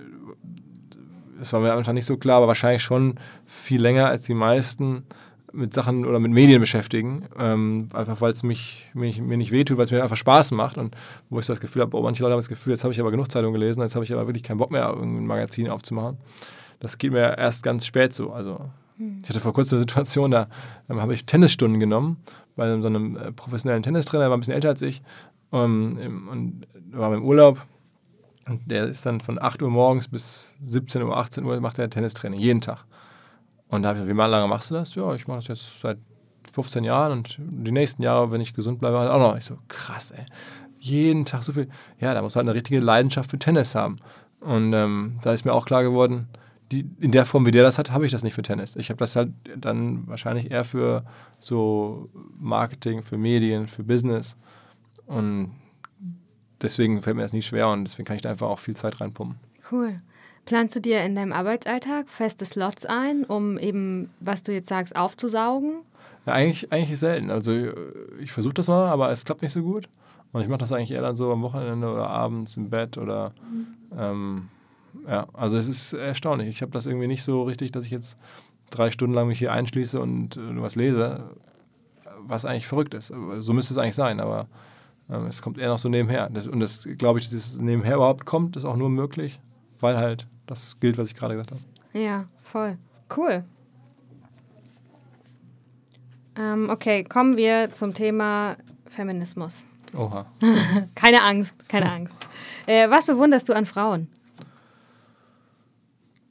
[1.38, 3.14] das war mir einfach nicht so klar, aber wahrscheinlich schon
[3.46, 5.04] viel länger als die meisten
[5.52, 9.76] mit Sachen oder mit Medien beschäftigen, ähm, einfach weil es mich, mich, mir nicht wehtut,
[9.76, 10.96] weil es mir einfach Spaß macht und
[11.28, 13.10] wo ich das Gefühl habe, oh, manche Leute haben das Gefühl, jetzt habe ich aber
[13.10, 16.16] genug Zeitung gelesen, jetzt habe ich aber wirklich keinen Bock mehr, ein Magazin aufzumachen.
[16.80, 18.32] Das geht mir erst ganz spät so.
[18.32, 19.18] Also hm.
[19.22, 20.48] ich hatte vor kurzem eine Situation, da
[20.88, 22.16] ähm, habe ich Tennisstunden genommen
[22.56, 25.02] bei so einem äh, professionellen Tennistrainer, der war ein bisschen älter als ich
[25.52, 27.66] ähm, im, und war im Urlaub
[28.48, 31.88] und der ist dann von 8 Uhr morgens bis 17 Uhr, 18 Uhr macht er
[31.88, 32.84] Tennistraining, jeden Tag.
[33.68, 34.94] Und da habe ich gesagt, wie lange machst du das?
[34.94, 35.98] Ja, ich mache das jetzt seit
[36.52, 39.36] 15 Jahren und die nächsten Jahre, wenn ich gesund bleibe, auch noch.
[39.36, 40.26] Ich so, krass, ey.
[40.78, 41.68] Jeden Tag so viel.
[41.98, 43.96] Ja, da muss man halt eine richtige Leidenschaft für Tennis haben.
[44.40, 46.28] Und ähm, da ist mir auch klar geworden,
[46.72, 48.74] die, in der Form, wie der das hat, habe ich das nicht für Tennis.
[48.76, 51.04] Ich habe das halt dann wahrscheinlich eher für
[51.38, 52.08] so
[52.38, 54.36] Marketing, für Medien, für Business.
[55.06, 55.52] Und
[56.60, 59.00] deswegen fällt mir das nie schwer und deswegen kann ich da einfach auch viel Zeit
[59.00, 59.38] reinpumpen.
[59.70, 60.00] Cool.
[60.44, 64.96] Planst du dir in deinem Arbeitsalltag feste Slots ein, um eben, was du jetzt sagst,
[64.96, 65.82] aufzusaugen?
[66.26, 67.30] Ja, eigentlich, eigentlich selten.
[67.30, 67.52] Also
[68.18, 69.88] ich versuche das mal, aber es klappt nicht so gut.
[70.32, 73.34] Und ich mache das eigentlich eher dann so am Wochenende oder abends im Bett oder
[73.50, 73.66] mhm.
[73.96, 74.48] ähm,
[75.06, 76.48] ja, also es ist erstaunlich.
[76.48, 78.18] Ich habe das irgendwie nicht so richtig, dass ich jetzt
[78.70, 81.24] drei Stunden lang mich hier einschließe und äh, was lese,
[82.20, 83.12] was eigentlich verrückt ist.
[83.38, 84.46] So müsste es eigentlich sein, aber
[85.10, 86.30] ähm, es kommt eher noch so nebenher.
[86.30, 89.40] Das, und das glaube ich, dass es nebenher überhaupt kommt, ist auch nur möglich,
[89.80, 91.62] weil halt das gilt, was ich gerade gesagt habe.
[91.98, 92.78] Ja, voll.
[93.14, 93.44] Cool.
[96.38, 99.66] Ähm, okay, kommen wir zum Thema Feminismus.
[99.94, 100.26] Oha.
[100.94, 102.16] keine Angst, keine Angst.
[102.66, 104.08] Äh, was bewunderst du an Frauen?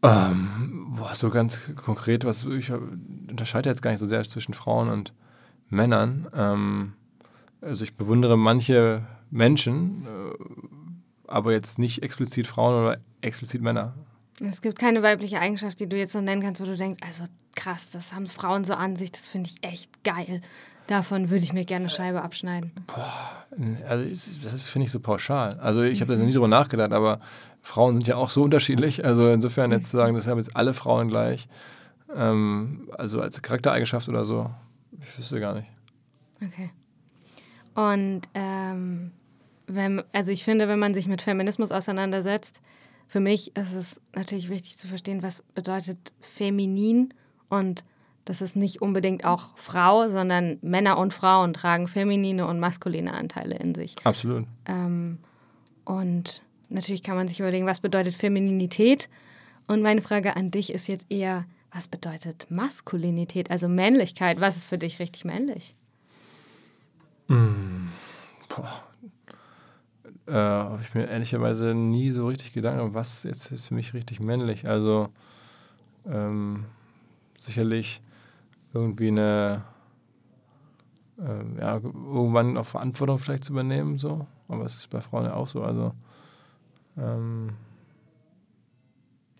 [0.03, 4.89] Ähm, boah, so ganz konkret, was ich unterscheide jetzt gar nicht so sehr zwischen Frauen
[4.89, 5.13] und
[5.69, 6.27] Männern.
[6.35, 6.93] Ähm,
[7.61, 13.93] also ich bewundere manche Menschen, äh, aber jetzt nicht explizit Frauen oder explizit Männer.
[14.39, 17.25] Es gibt keine weibliche Eigenschaft, die du jetzt so nennen kannst, wo du denkst, also
[17.55, 20.41] krass, das haben Frauen so an sich, das finde ich echt geil.
[20.87, 22.71] Davon würde ich mir gerne eine Scheibe abschneiden.
[22.87, 23.45] Boah,
[23.87, 24.03] also
[24.43, 25.59] das finde ich so pauschal.
[25.59, 27.21] Also ich habe da nie drüber nachgedacht, aber
[27.61, 29.05] Frauen sind ja auch so unterschiedlich.
[29.05, 31.47] Also insofern jetzt zu sagen, das haben jetzt alle Frauen gleich,
[32.15, 34.49] ähm, also als Charaktereigenschaft oder so,
[34.99, 35.67] ich wüsste gar nicht.
[36.43, 36.71] Okay.
[37.75, 39.11] Und ähm,
[39.67, 42.61] wenn, also ich finde, wenn man sich mit Feminismus auseinandersetzt,
[43.07, 47.13] für mich ist es natürlich wichtig zu verstehen, was bedeutet feminin
[47.49, 47.83] und
[48.25, 53.55] das ist nicht unbedingt auch Frau, sondern Männer und Frauen tragen feminine und maskuline Anteile
[53.55, 53.95] in sich.
[54.03, 54.45] Absolut.
[54.65, 55.17] Ähm,
[55.85, 56.41] und
[56.71, 59.09] natürlich kann man sich überlegen, was bedeutet Femininität?
[59.67, 64.41] Und meine Frage an dich ist jetzt eher, was bedeutet Maskulinität, also Männlichkeit?
[64.41, 65.75] Was ist für dich richtig männlich?
[67.27, 67.87] Mm,
[68.49, 68.83] boah,
[70.27, 74.19] äh, habe ich mir ehrlicherweise nie so richtig Gedanken was jetzt ist für mich richtig
[74.19, 74.67] männlich.
[74.67, 75.09] Also
[76.05, 76.65] ähm,
[77.39, 78.01] sicherlich
[78.73, 79.63] irgendwie eine,
[81.19, 84.25] äh, ja, irgendwann auch Verantwortung vielleicht zu übernehmen, so.
[84.47, 85.63] Aber es ist bei Frauen ja auch so.
[85.63, 85.93] Also
[87.01, 87.49] ähm,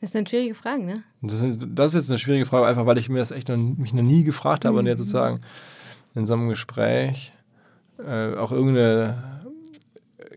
[0.01, 1.03] das sind schwierige Fragen, ne?
[1.21, 3.57] Das ist, das ist jetzt eine schwierige Frage, einfach weil ich mir das echt noch,
[3.57, 4.79] mich noch nie gefragt habe mhm.
[4.79, 5.41] und jetzt sozusagen
[6.15, 7.31] in so einem Gespräch
[7.99, 9.41] äh, auch irgendeine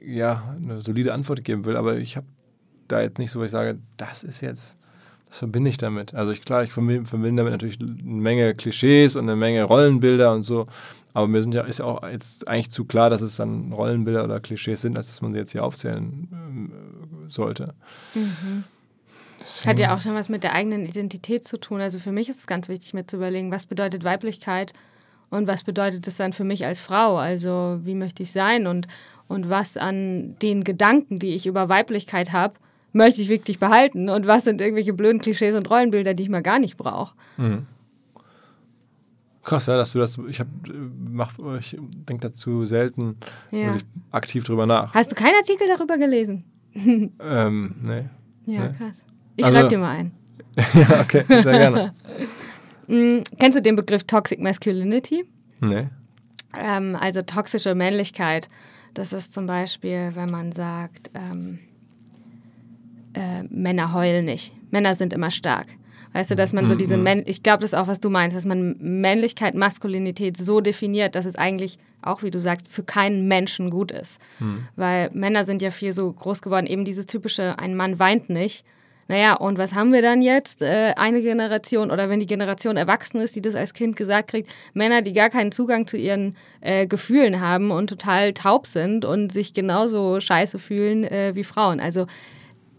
[0.06, 2.26] ja, eine solide Antwort geben will, aber ich habe
[2.88, 4.76] da jetzt nicht so, wo ich sage, das ist jetzt,
[5.28, 6.14] was verbinde ich damit?
[6.14, 10.42] Also ich klar, ich verbinde damit natürlich eine Menge Klischees und eine Menge Rollenbilder und
[10.42, 10.66] so.
[11.14, 14.24] Aber mir sind ja, ist ja auch jetzt eigentlich zu klar, dass es dann Rollenbilder
[14.24, 16.72] oder Klischees sind, als dass man sie jetzt hier aufzählen ähm,
[17.28, 17.74] sollte.
[18.14, 18.64] Mhm.
[19.66, 21.80] Hat ja auch schon was mit der eigenen Identität zu tun.
[21.80, 24.72] Also für mich ist es ganz wichtig, mir zu überlegen, was bedeutet Weiblichkeit
[25.30, 27.16] und was bedeutet es dann für mich als Frau?
[27.16, 28.86] Also wie möchte ich sein und,
[29.28, 32.54] und was an den Gedanken, die ich über Weiblichkeit habe,
[32.92, 36.42] möchte ich wirklich behalten und was sind irgendwelche blöden Klischees und Rollenbilder, die ich mal
[36.42, 37.14] gar nicht brauche.
[37.36, 37.66] Mhm.
[39.42, 40.48] Krass, ja, dass du das, ich habe,
[41.58, 43.18] ich denke dazu selten
[43.50, 43.76] ja.
[44.10, 44.94] aktiv drüber nach.
[44.94, 46.44] Hast du keinen Artikel darüber gelesen?
[46.74, 48.04] Ähm, nee.
[48.46, 48.74] Ja, nee.
[48.76, 48.96] krass.
[49.36, 50.12] Ich also, schreibe dir mal ein.
[50.74, 51.94] ja, okay, sehr gerne.
[52.86, 55.24] mm, kennst du den Begriff Toxic Masculinity?
[55.60, 55.88] Nee.
[56.56, 58.48] Ähm, also toxische Männlichkeit.
[58.94, 61.58] Das ist zum Beispiel, wenn man sagt, ähm,
[63.14, 64.54] äh, Männer heulen nicht.
[64.70, 65.66] Männer sind immer stark.
[66.14, 68.36] Weißt du, dass man so diese, Männ ich glaube, das ist auch, was du meinst,
[68.36, 73.26] dass man Männlichkeit, Maskulinität so definiert, dass es eigentlich auch, wie du sagst, für keinen
[73.26, 74.20] Menschen gut ist.
[74.38, 74.68] Mhm.
[74.76, 78.64] Weil Männer sind ja viel so groß geworden, eben dieses typische, ein Mann weint nicht.
[79.08, 80.62] Naja, und was haben wir dann jetzt?
[80.62, 84.48] Äh, eine Generation oder wenn die Generation erwachsen ist, die das als Kind gesagt kriegt,
[84.72, 89.32] Männer, die gar keinen Zugang zu ihren äh, Gefühlen haben und total taub sind und
[89.32, 91.80] sich genauso scheiße fühlen äh, wie Frauen.
[91.80, 92.06] Also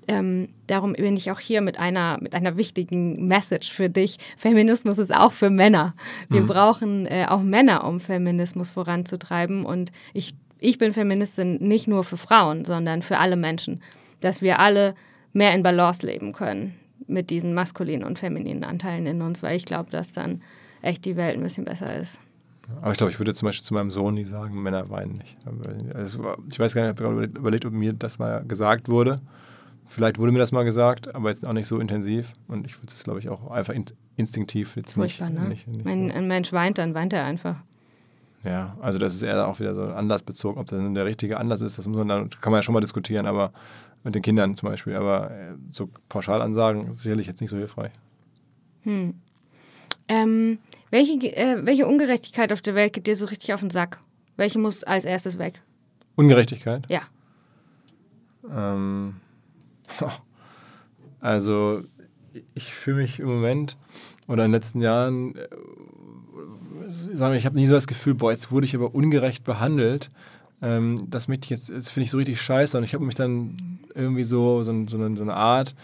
[0.08, 4.18] ähm, darum bin ich auch hier mit einer, mit einer wichtigen Message für dich.
[4.38, 5.96] Feminismus ist auch für Männer.
[6.30, 6.48] Wir mhm.
[6.48, 9.66] brauchen äh, auch Männer, um Feminismus voranzutreiben.
[9.66, 13.82] Und ich, ich bin Feministin nicht nur für Frauen, sondern für alle Menschen.
[14.22, 14.96] Dass wir alle
[15.34, 16.76] mehr in Balance leben können
[17.08, 20.42] mit diesen maskulinen und femininen Anteilen in uns, weil ich glaube, dass dann
[20.82, 22.18] echt die Welt ein bisschen besser ist.
[22.82, 25.38] Aber ich glaube, ich würde zum Beispiel zu meinem Sohn nie sagen, Männer weinen nicht.
[25.94, 29.22] Also, ich weiß gar nicht, ich habe überlegt, ob mir das mal gesagt wurde.
[29.88, 32.34] Vielleicht wurde mir das mal gesagt, aber jetzt auch nicht so intensiv.
[32.48, 35.50] Und ich würde das, glaube ich, auch einfach in, instinktiv jetzt Furchtbar, nicht, ne?
[35.50, 36.16] nicht, nicht Wenn so.
[36.16, 37.58] ein Mensch weint, dann weint er einfach.
[38.44, 40.60] Ja, also das ist eher auch wieder so anlassbezogen.
[40.60, 42.82] Ob das der richtige Anlass ist, das muss man dann, kann man ja schon mal
[42.82, 43.52] diskutieren, aber
[44.04, 44.96] mit den Kindern zum Beispiel.
[44.96, 47.92] Aber äh, so Pauschalansagen ist sicherlich jetzt nicht so hilfreich.
[48.84, 49.16] Hm.
[50.08, 50.60] Ähm,
[50.92, 54.00] welche, äh, welche Ungerechtigkeit auf der Welt geht dir so richtig auf den Sack?
[54.38, 55.62] Welche muss als erstes weg?
[56.16, 56.86] Ungerechtigkeit?
[56.90, 57.02] Ja.
[58.50, 59.16] Ähm,
[61.20, 61.84] also
[62.54, 63.78] ich fühle mich im Moment
[64.28, 65.48] oder in den letzten Jahren, äh,
[66.88, 70.12] sagen wir, ich habe nie so das Gefühl, boah, jetzt wurde ich aber ungerecht behandelt.
[70.62, 72.78] Ähm, das möchte ich jetzt, finde ich so richtig scheiße.
[72.78, 75.76] Und ich habe mich dann irgendwie so, so, so, eine, so eine Art,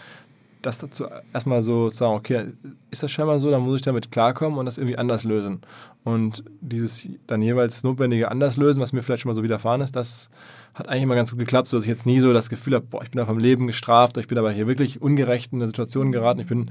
[0.62, 2.46] das dazu erstmal so zu sagen, okay,
[2.90, 5.60] ist das scheinbar so, dann muss ich damit klarkommen und das irgendwie anders lösen.
[6.04, 9.94] Und dieses dann jeweils notwendige anders lösen, was mir vielleicht schon mal so widerfahren ist,
[9.96, 10.30] das
[10.74, 13.02] hat eigentlich immer ganz gut geklappt, sodass ich jetzt nie so das Gefühl habe, boah,
[13.02, 16.12] ich bin auf meinem Leben gestraft, ich bin aber hier wirklich ungerecht in eine Situation
[16.12, 16.40] geraten.
[16.40, 16.70] Ich bin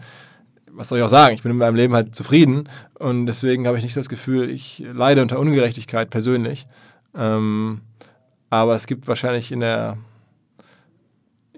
[0.73, 3.77] was soll ich auch sagen, ich bin in meinem Leben halt zufrieden und deswegen habe
[3.77, 6.65] ich nicht das Gefühl, ich leide unter Ungerechtigkeit persönlich.
[7.15, 7.82] Ähm,
[8.49, 9.97] aber es gibt wahrscheinlich in der,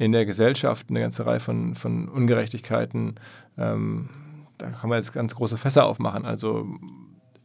[0.04, 3.16] in der Gesellschaft eine ganze Reihe von, von Ungerechtigkeiten.
[3.58, 4.10] Ähm,
[4.58, 6.26] da kann man jetzt ganz große Fässer aufmachen.
[6.26, 6.68] Also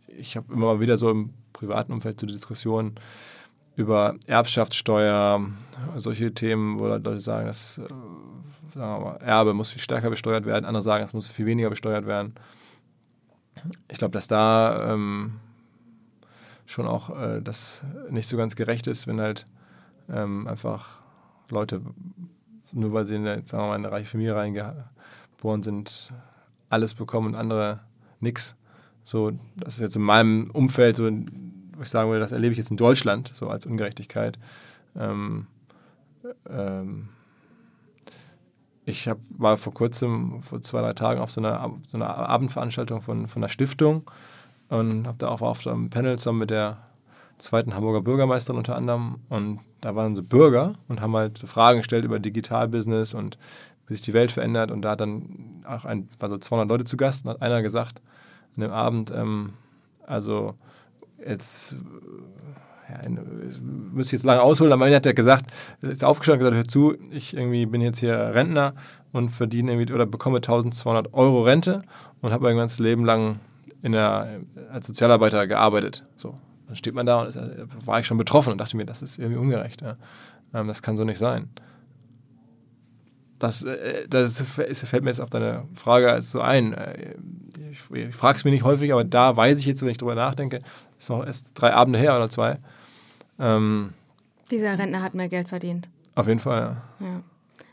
[0.08, 2.94] ich habe immer mal wieder so im privaten Umfeld so die Diskussion
[3.76, 5.40] über Erbschaftssteuer,
[5.96, 7.84] solche Themen, wo Leute sagen, dass äh,
[8.74, 12.06] sagen mal, Erbe muss viel stärker besteuert werden, andere sagen, es muss viel weniger besteuert
[12.06, 12.34] werden.
[13.88, 15.34] Ich glaube, dass da ähm,
[16.66, 19.44] schon auch äh, das nicht so ganz gerecht ist, wenn halt
[20.10, 20.98] ähm, einfach
[21.50, 21.80] Leute,
[22.72, 26.12] nur weil sie in, eine, sagen wir mal, in eine reiche Familie reingeboren sind,
[26.68, 27.80] alles bekommen und andere
[28.20, 28.56] nichts.
[29.04, 32.58] So, das ist jetzt in meinem Umfeld so, wo ich sagen würde, das erlebe ich
[32.58, 34.38] jetzt in Deutschland so als Ungerechtigkeit.
[34.96, 35.46] Ähm,
[36.48, 37.08] ähm,
[38.84, 43.00] ich hab, war vor kurzem, vor zwei, drei Tagen auf so einer, so einer Abendveranstaltung
[43.00, 44.10] von, von einer Stiftung
[44.68, 46.78] und habe da auch auf einem Panel zusammen mit der
[47.38, 51.78] zweiten Hamburger Bürgermeisterin unter anderem und da waren so Bürger und haben halt so Fragen
[51.78, 53.38] gestellt über Digitalbusiness und
[53.86, 56.84] wie sich die Welt verändert und da hat dann auch ein, war so 200 Leute
[56.84, 58.00] zu Gast und hat einer gesagt
[58.56, 59.54] an dem Abend, ähm,
[60.06, 60.54] also
[61.24, 61.76] jetzt
[62.88, 63.08] ja,
[63.92, 65.50] müsste jetzt lange ausholen, aber hat er gesagt,
[65.82, 68.74] ist aufgestanden und gesagt, hör zu, ich irgendwie bin jetzt hier Rentner
[69.12, 71.82] und verdiene irgendwie oder bekomme 1200 Euro Rente
[72.22, 73.40] und habe mein ganzes Leben lang
[73.82, 74.40] in der,
[74.72, 76.04] als Sozialarbeiter gearbeitet.
[76.16, 76.34] So,
[76.68, 77.38] dann steht man da und ist,
[77.86, 79.80] war ich schon betroffen und dachte mir, das ist irgendwie ungerecht.
[79.80, 79.96] Ja.
[80.54, 81.48] Ähm, das kann so nicht sein.
[83.38, 86.74] Das, äh, das fällt mir jetzt auf deine Frage so ein.
[86.74, 87.14] Äh,
[87.70, 90.14] ich, ich frage es mir nicht häufig, aber da weiß ich jetzt, wenn ich drüber
[90.14, 90.62] nachdenke,
[90.98, 92.58] ist noch erst drei Abende her oder zwei.
[93.38, 93.94] Ähm,
[94.50, 95.88] Dieser Rentner hat mehr Geld verdient.
[96.14, 97.06] Auf jeden Fall, ja.
[97.06, 97.22] ja.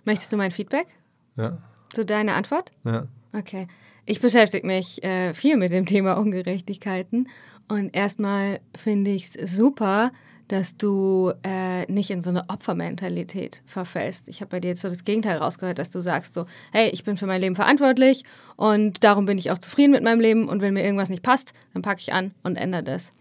[0.05, 0.88] Möchtest du mein Feedback?
[1.36, 1.58] Ja.
[1.89, 2.71] Zu deiner Antwort?
[2.84, 3.05] Ja.
[3.38, 3.67] Okay.
[4.06, 7.28] Ich beschäftige mich äh, viel mit dem Thema Ungerechtigkeiten
[7.67, 10.12] und erstmal finde ich es super,
[10.48, 14.28] dass du äh, nicht in so eine Opfermentalität verfällst.
[14.28, 17.04] Ich habe bei dir jetzt so das Gegenteil rausgehört, dass du sagst so, hey, ich
[17.04, 18.24] bin für mein Leben verantwortlich
[18.56, 21.54] und darum bin ich auch zufrieden mit meinem Leben und wenn mir irgendwas nicht passt,
[21.74, 23.12] dann packe ich an und ändere das.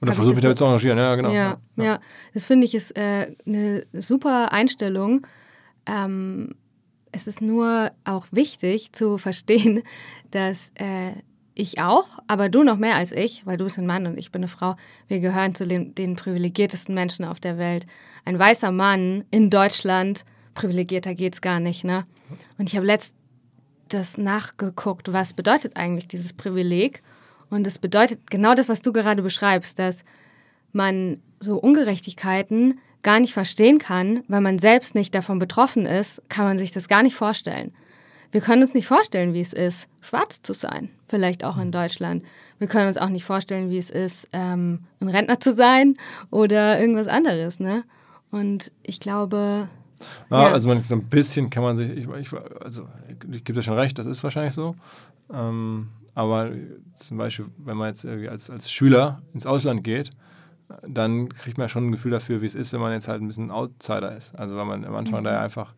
[0.00, 1.30] Und dann versuche ich damit zu engagieren, ja, genau.
[1.30, 1.84] Ja, ja.
[1.84, 2.00] ja.
[2.32, 5.26] das finde ich ist äh, eine super Einstellung.
[5.86, 6.54] Ähm,
[7.12, 9.82] es ist nur auch wichtig zu verstehen,
[10.30, 11.12] dass äh,
[11.54, 14.32] ich auch, aber du noch mehr als ich, weil du bist ein Mann und ich
[14.32, 14.76] bin eine Frau.
[15.08, 17.86] Wir gehören zu den, den privilegiertesten Menschen auf der Welt.
[18.24, 22.06] Ein weißer Mann in Deutschland, privilegierter geht's gar nicht, ne?
[22.56, 23.14] Und ich habe letzt
[24.16, 27.02] nachgeguckt, was bedeutet eigentlich dieses Privileg?
[27.50, 30.02] Und es bedeutet genau das, was du gerade beschreibst, dass
[30.72, 36.44] man so Ungerechtigkeiten gar nicht verstehen kann, weil man selbst nicht davon betroffen ist, kann
[36.44, 37.72] man sich das gar nicht vorstellen.
[38.30, 41.72] Wir können uns nicht vorstellen, wie es ist, schwarz zu sein, vielleicht auch in mhm.
[41.72, 42.24] Deutschland.
[42.58, 45.96] Wir können uns auch nicht vorstellen, wie es ist, ähm, ein Rentner zu sein
[46.30, 47.60] oder irgendwas anderes.
[47.60, 47.84] Ne?
[48.30, 49.68] Und ich glaube.
[50.30, 50.52] Ja, ja.
[50.52, 52.88] Also man, so ein bisschen kann man sich, ich, ich, also
[53.30, 54.74] ich gebe dir schon recht, das ist wahrscheinlich so.
[55.32, 56.50] Ähm, aber
[56.96, 60.10] zum Beispiel, wenn man jetzt als, als Schüler ins Ausland geht,
[60.86, 63.26] dann kriegt man schon ein Gefühl dafür, wie es ist, wenn man jetzt halt ein
[63.26, 64.34] bisschen Outsider ist.
[64.34, 65.24] Also weil man am Anfang mhm.
[65.24, 65.74] da einfach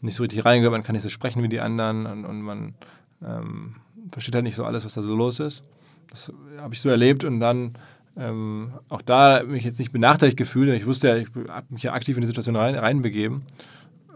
[0.00, 2.74] nicht so richtig reingehört, man kann nicht so sprechen wie die anderen und, und man
[3.22, 3.74] ähm,
[4.10, 5.62] versteht halt nicht so alles, was da so los ist.
[6.10, 7.74] Das habe ich so erlebt und dann
[8.16, 10.68] ähm, auch da mich jetzt nicht benachteiligt gefühlt.
[10.70, 13.42] Ich wusste ja, ich habe mich ja aktiv in die Situation rein, reinbegeben.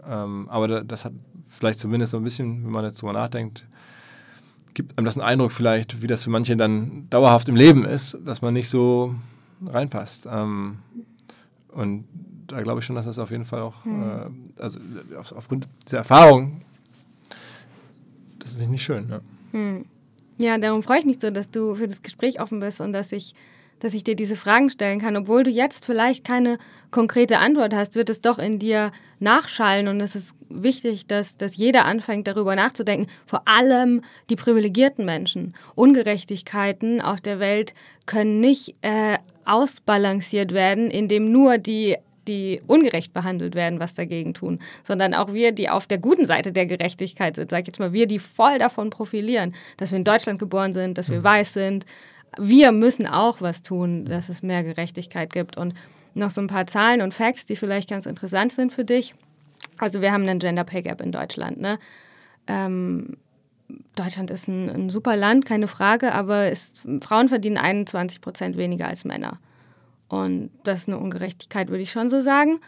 [0.07, 1.13] Ähm, aber da, das hat
[1.45, 3.65] vielleicht zumindest so ein bisschen, wenn man jetzt drüber nachdenkt,
[4.73, 8.17] gibt einem das einen Eindruck vielleicht, wie das für manche dann dauerhaft im Leben ist,
[8.25, 9.15] dass man nicht so
[9.65, 10.27] reinpasst.
[10.31, 10.79] Ähm,
[11.69, 12.05] und
[12.47, 14.03] da glaube ich schon, dass das auf jeden Fall auch, mhm.
[14.57, 14.79] äh, also
[15.17, 16.61] auf, aufgrund dieser Erfahrung,
[18.39, 19.07] das ist nicht schön.
[19.07, 19.21] Ne?
[19.51, 19.85] Mhm.
[20.37, 23.11] Ja, darum freue ich mich so, dass du für das Gespräch offen bist und dass
[23.11, 23.33] ich,
[23.79, 25.15] dass ich dir diese Fragen stellen kann.
[25.15, 26.57] Obwohl du jetzt vielleicht keine
[26.91, 31.55] konkrete Antwort hast, wird es doch in dir nachschallen und es ist wichtig, dass, dass
[31.55, 33.07] jeder anfängt, darüber nachzudenken.
[33.25, 35.55] Vor allem die privilegierten Menschen.
[35.73, 37.73] Ungerechtigkeiten auf der Welt
[38.05, 44.59] können nicht äh, ausbalanciert werden, indem nur die die ungerecht behandelt werden, was dagegen tun,
[44.83, 47.93] sondern auch wir, die auf der guten Seite der Gerechtigkeit sind, sag ich jetzt mal,
[47.93, 51.23] wir, die voll davon profilieren, dass wir in Deutschland geboren sind, dass wir mhm.
[51.23, 51.85] weiß sind.
[52.37, 55.55] Wir müssen auch was tun, dass es mehr Gerechtigkeit gibt.
[55.55, 55.73] Und
[56.15, 59.13] noch so ein paar Zahlen und Facts, die vielleicht ganz interessant sind für dich.
[59.77, 61.59] Also wir haben einen Gender Pay Gap in Deutschland.
[61.59, 61.77] Ne?
[62.47, 63.17] Ähm,
[63.95, 68.87] Deutschland ist ein, ein, super Land, keine Frage, aber ist, Frauen verdienen 21 Prozent weniger
[68.87, 69.39] als Männer.
[70.07, 72.59] Und das ist eine Ungerechtigkeit, würde ich schon so sagen.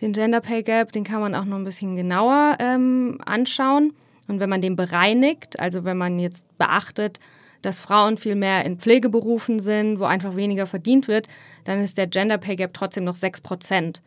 [0.00, 3.92] Den Gender Pay Gap, den kann man auch noch ein bisschen genauer ähm, anschauen.
[4.28, 7.18] Und wenn man den bereinigt, also wenn man jetzt beachtet,
[7.62, 11.28] dass Frauen viel mehr in Pflegeberufen sind, wo einfach weniger verdient wird,
[11.64, 14.02] dann ist der Gender Pay Gap trotzdem noch 6 Prozent.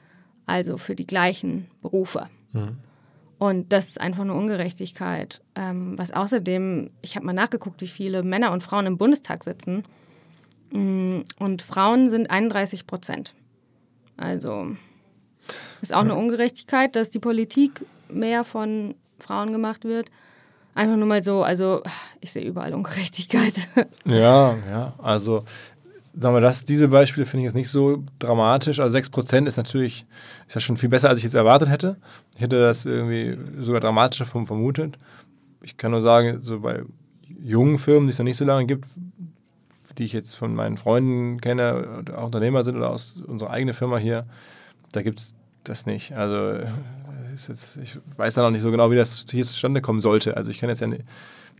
[0.45, 2.27] Also für die gleichen Berufe.
[2.53, 2.77] Mhm.
[3.39, 5.41] Und das ist einfach eine Ungerechtigkeit.
[5.55, 9.83] Ähm, was außerdem, ich habe mal nachgeguckt, wie viele Männer und Frauen im Bundestag sitzen.
[10.71, 13.33] Mm, und Frauen sind 31 Prozent.
[14.17, 14.75] Also
[15.81, 20.09] ist auch eine Ungerechtigkeit, dass die Politik mehr von Frauen gemacht wird.
[20.73, 21.81] Einfach nur mal so, also
[22.21, 23.67] ich sehe überall Ungerechtigkeit.
[24.05, 25.43] Ja, ja, also
[26.19, 28.79] sagen wir das, diese Beispiele finde ich jetzt nicht so dramatisch.
[28.79, 30.05] Also 6% ist natürlich,
[30.47, 31.97] ist ja schon viel besser, als ich jetzt erwartet hätte.
[32.35, 34.97] Ich hätte das irgendwie sogar dramatischer vermutet.
[35.61, 36.83] Ich kann nur sagen, so bei
[37.39, 38.87] jungen Firmen, die es noch nicht so lange gibt,
[39.97, 43.97] die ich jetzt von meinen Freunden kenne, auch Unternehmer sind oder aus unserer eigenen Firma
[43.97, 44.25] hier,
[44.91, 46.15] da gibt es das nicht.
[46.15, 46.59] Also
[47.31, 50.37] jetzt, ich weiß da noch nicht so genau, wie das hier zustande kommen sollte.
[50.37, 51.03] Also ich kann jetzt ja nicht,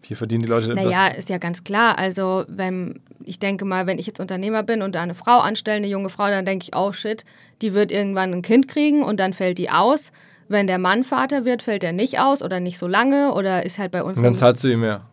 [0.03, 0.73] hier verdienen die Leute.
[0.73, 1.97] Naja, ist ja ganz klar.
[1.97, 5.77] Also wenn ich denke mal, wenn ich jetzt Unternehmer bin und da eine Frau anstelle,
[5.77, 7.25] eine junge Frau, dann denke ich, oh shit,
[7.61, 10.11] die wird irgendwann ein Kind kriegen und dann fällt die aus.
[10.47, 13.79] Wenn der Mann Vater wird, fällt er nicht aus oder nicht so lange oder ist
[13.79, 14.17] halt bei uns.
[14.17, 15.05] Und dann zahlst du ihm mehr.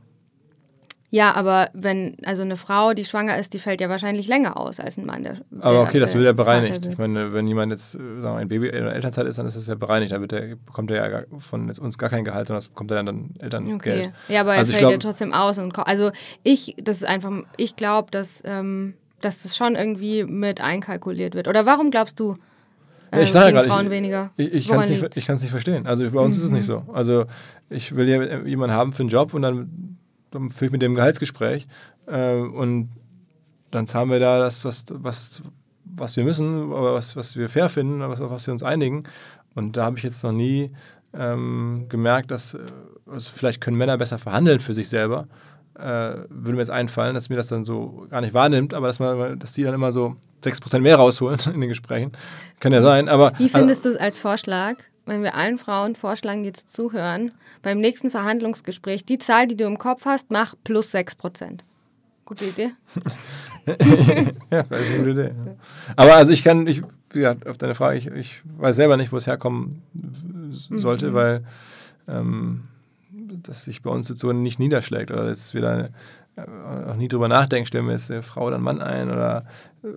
[1.15, 4.81] Ja, aber wenn, also eine Frau, die schwanger ist, die fällt ja wahrscheinlich länger aus
[4.81, 5.23] als ein Mann.
[5.23, 6.87] Der, aber okay, das wird ja bereinigt.
[6.87, 9.47] Ich meine, wenn jemand jetzt äh, sagen wir, ein Baby in der Elternzeit ist, dann
[9.47, 10.11] ist das ja bereinigt.
[10.11, 13.07] Da der, bekommt er ja von uns gar kein Gehalt, sondern das bekommt er dann,
[13.07, 13.77] dann Elterngeld.
[13.77, 14.13] Okay.
[14.27, 15.57] Ja, aber also er fällt ja trotzdem aus.
[15.59, 16.11] Und, also
[16.43, 21.47] ich, das ist einfach, ich glaube, dass, ähm, dass das schon irgendwie mit einkalkuliert wird.
[21.47, 22.39] Oder warum glaubst du,
[23.13, 24.33] äh, ich sage gerade, Frauen ich, weniger.
[24.37, 25.87] Ich, ich kann es nicht, nicht verstehen.
[25.87, 26.41] Also bei uns mhm.
[26.41, 26.85] ist es nicht mhm.
[26.87, 26.93] so.
[26.93, 27.27] Also
[27.71, 29.97] ich will ja jemanden haben für einen Job und dann
[30.35, 31.67] dann führe ich mit dem Gehaltsgespräch
[32.07, 32.91] äh, und
[33.71, 35.43] dann zahlen wir da das, was, was,
[35.85, 39.05] was wir müssen, was, was wir fair finden, was, was wir uns einigen.
[39.55, 40.71] Und da habe ich jetzt noch nie
[41.13, 42.59] ähm, gemerkt, dass, äh,
[43.07, 45.29] also vielleicht können Männer besser verhandeln für sich selber.
[45.77, 45.83] Äh,
[46.29, 49.39] würde mir jetzt einfallen, dass mir das dann so gar nicht wahrnimmt, aber dass, man,
[49.39, 52.13] dass die dann immer so 6% mehr rausholen in den Gesprächen.
[52.61, 53.33] Kann ja sein, aber.
[53.39, 54.77] Wie findest also, du es als Vorschlag,
[55.07, 57.33] wenn wir allen Frauen vorschlagen, die jetzt zuhören,
[57.65, 61.61] beim nächsten Verhandlungsgespräch die Zahl, die du im Kopf hast, mach plus 6%?
[62.27, 62.73] Gute Idee.
[64.51, 65.35] ja, vielleicht eine gute Idee.
[65.45, 65.55] Ja.
[65.97, 69.17] Aber also ich kann, ich, gesagt, auf deine Frage, ich, ich weiß selber nicht, wo
[69.17, 69.83] es herkommen
[70.51, 71.15] sollte, mhm.
[71.15, 71.45] weil
[72.07, 72.65] ähm,
[73.43, 75.89] das sich bei uns jetzt so nicht niederschlägt oder jetzt wieder
[76.37, 76.43] äh,
[76.87, 79.47] auch nie drüber nachdenken, stellen wir jetzt eine Frau oder einen Mann ein oder
[79.83, 79.89] äh,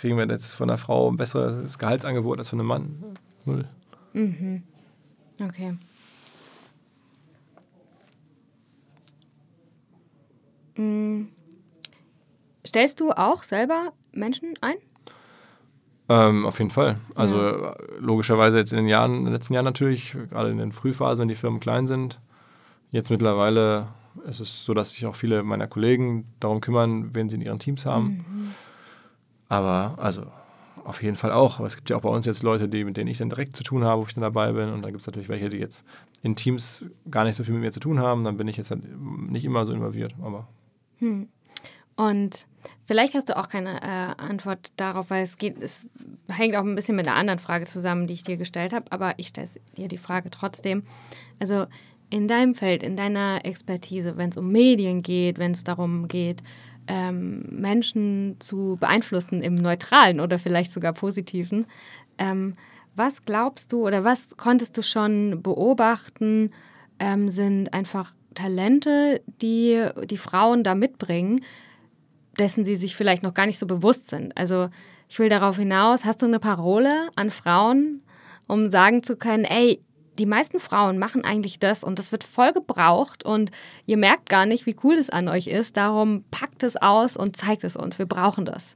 [0.00, 3.04] kriegen wir jetzt von einer Frau ein besseres Gehaltsangebot als von einem Mann?
[3.44, 3.64] Null.
[4.12, 4.62] Mhm.
[5.40, 5.76] Okay.
[10.78, 11.28] Mhm.
[12.66, 14.76] Stellst du auch selber Menschen ein?
[16.08, 16.98] Ähm, auf jeden Fall.
[17.14, 17.76] Also ja.
[17.98, 21.28] logischerweise jetzt in den Jahren, in den letzten Jahren natürlich, gerade in den Frühphasen, wenn
[21.28, 22.18] die Firmen klein sind.
[22.90, 23.88] Jetzt mittlerweile
[24.26, 27.58] ist es so, dass sich auch viele meiner Kollegen darum kümmern, wen sie in ihren
[27.58, 28.24] Teams haben.
[28.28, 28.54] Mhm.
[29.48, 30.26] Aber also
[30.84, 31.58] auf jeden Fall auch.
[31.58, 33.54] Aber es gibt ja auch bei uns jetzt Leute, die, mit denen ich dann direkt
[33.54, 34.70] zu tun habe, wo ich dann dabei bin.
[34.72, 35.84] Und dann gibt es natürlich welche, die jetzt
[36.22, 38.24] in Teams gar nicht so viel mit mir zu tun haben.
[38.24, 38.82] Dann bin ich jetzt halt
[39.30, 40.14] nicht immer so involviert.
[40.22, 40.48] Aber
[40.98, 41.28] hm.
[41.96, 42.46] Und
[42.86, 45.88] vielleicht hast du auch keine äh, Antwort darauf, weil es geht, es
[46.28, 49.14] hängt auch ein bisschen mit einer anderen Frage zusammen, die ich dir gestellt habe, aber
[49.16, 50.84] ich stelle dir die Frage trotzdem.
[51.40, 51.66] Also
[52.10, 56.42] in deinem Feld, in deiner Expertise, wenn es um Medien geht, wenn es darum geht,
[56.86, 61.66] ähm, Menschen zu beeinflussen im neutralen oder vielleicht sogar positiven,
[62.16, 62.54] ähm,
[62.94, 66.52] was glaubst du oder was konntest du schon beobachten,
[66.98, 71.44] ähm, sind einfach Talente, die die Frauen da mitbringen,
[72.38, 74.36] dessen sie sich vielleicht noch gar nicht so bewusst sind.
[74.36, 74.68] Also
[75.08, 78.02] ich will darauf hinaus, hast du eine Parole an Frauen,
[78.46, 79.82] um sagen zu können, ey,
[80.18, 83.50] die meisten Frauen machen eigentlich das und das wird voll gebraucht und
[83.86, 85.76] ihr merkt gar nicht, wie cool es an euch ist.
[85.76, 87.98] Darum packt es aus und zeigt es uns.
[87.98, 88.74] Wir brauchen das.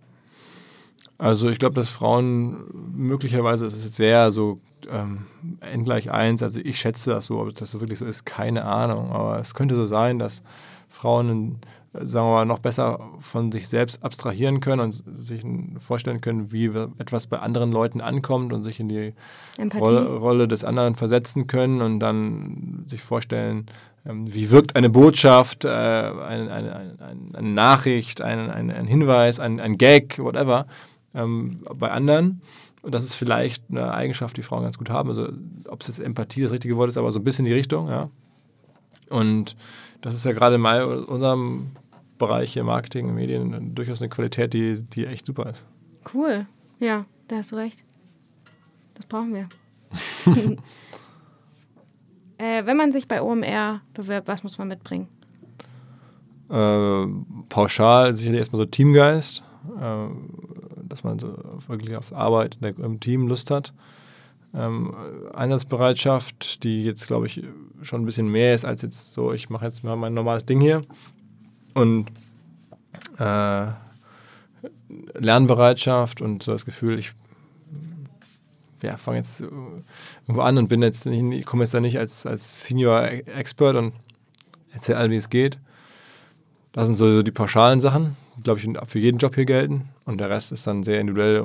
[1.19, 4.61] Also ich glaube, dass Frauen möglicherweise ist es jetzt sehr so
[4.91, 5.27] ähm,
[5.61, 8.65] n gleich 1, also ich schätze das so, ob das so wirklich so ist, keine
[8.65, 9.11] Ahnung.
[9.13, 10.43] Aber es könnte so sein, dass
[10.89, 11.59] Frauen,
[11.93, 15.45] sagen wir mal, noch besser von sich selbst abstrahieren können und sich
[15.79, 16.67] vorstellen können, wie
[16.99, 19.15] etwas bei anderen Leuten ankommt und sich in die
[19.75, 23.67] Rolle, Rolle, des anderen versetzen können und dann sich vorstellen,
[24.05, 26.97] ähm, wie wirkt eine Botschaft, äh, eine, eine,
[27.33, 30.67] eine, Nachricht, ein, ein, Hinweis, ein, ein Gag, whatever,
[31.15, 32.43] ähm, bei anderen.
[32.83, 35.09] Und das ist vielleicht eine Eigenschaft, die Frauen ganz gut haben.
[35.09, 35.29] Also,
[35.69, 38.11] ob es jetzt Empathie das richtige Wort ist, aber so ein bisschen die Richtung, ja.
[39.09, 39.57] Und
[40.01, 40.65] das ist ja gerade in
[41.05, 41.71] unserem
[42.19, 45.65] Bereich hier Marketing, Medien durchaus eine Qualität, die, die echt super ist.
[46.13, 46.47] Cool.
[46.81, 47.85] Ja, da hast du recht.
[48.95, 49.49] Das brauchen wir.
[52.39, 55.09] äh, wenn man sich bei OMR bewirbt, was muss man mitbringen?
[56.51, 57.07] Äh,
[57.49, 59.43] pauschal sicherlich erstmal so Teamgeist.
[59.81, 60.07] Äh,
[60.93, 61.35] dass man so
[61.69, 63.73] wirklich auf Arbeit im Team Lust hat.
[64.55, 64.95] Ähm,
[65.33, 67.43] Einsatzbereitschaft, die jetzt, glaube ich,
[67.81, 70.61] schon ein bisschen mehr ist als jetzt so, ich mache jetzt mal mein normales Ding
[70.61, 70.83] hier.
[71.73, 72.11] Und
[73.19, 73.69] äh,
[75.15, 77.15] Lernbereitschaft und so das Gefühl, ich
[78.83, 82.65] ja, fange jetzt irgendwo an und bin jetzt nicht, komme jetzt da nicht als, als
[82.65, 83.95] Senior Expert und
[84.73, 85.59] erzähle all, wie es geht.
[86.73, 89.89] Das sind so, so die pauschalen Sachen glaube ich, für jeden Job hier gelten.
[90.05, 91.45] Und der Rest ist dann sehr individuell,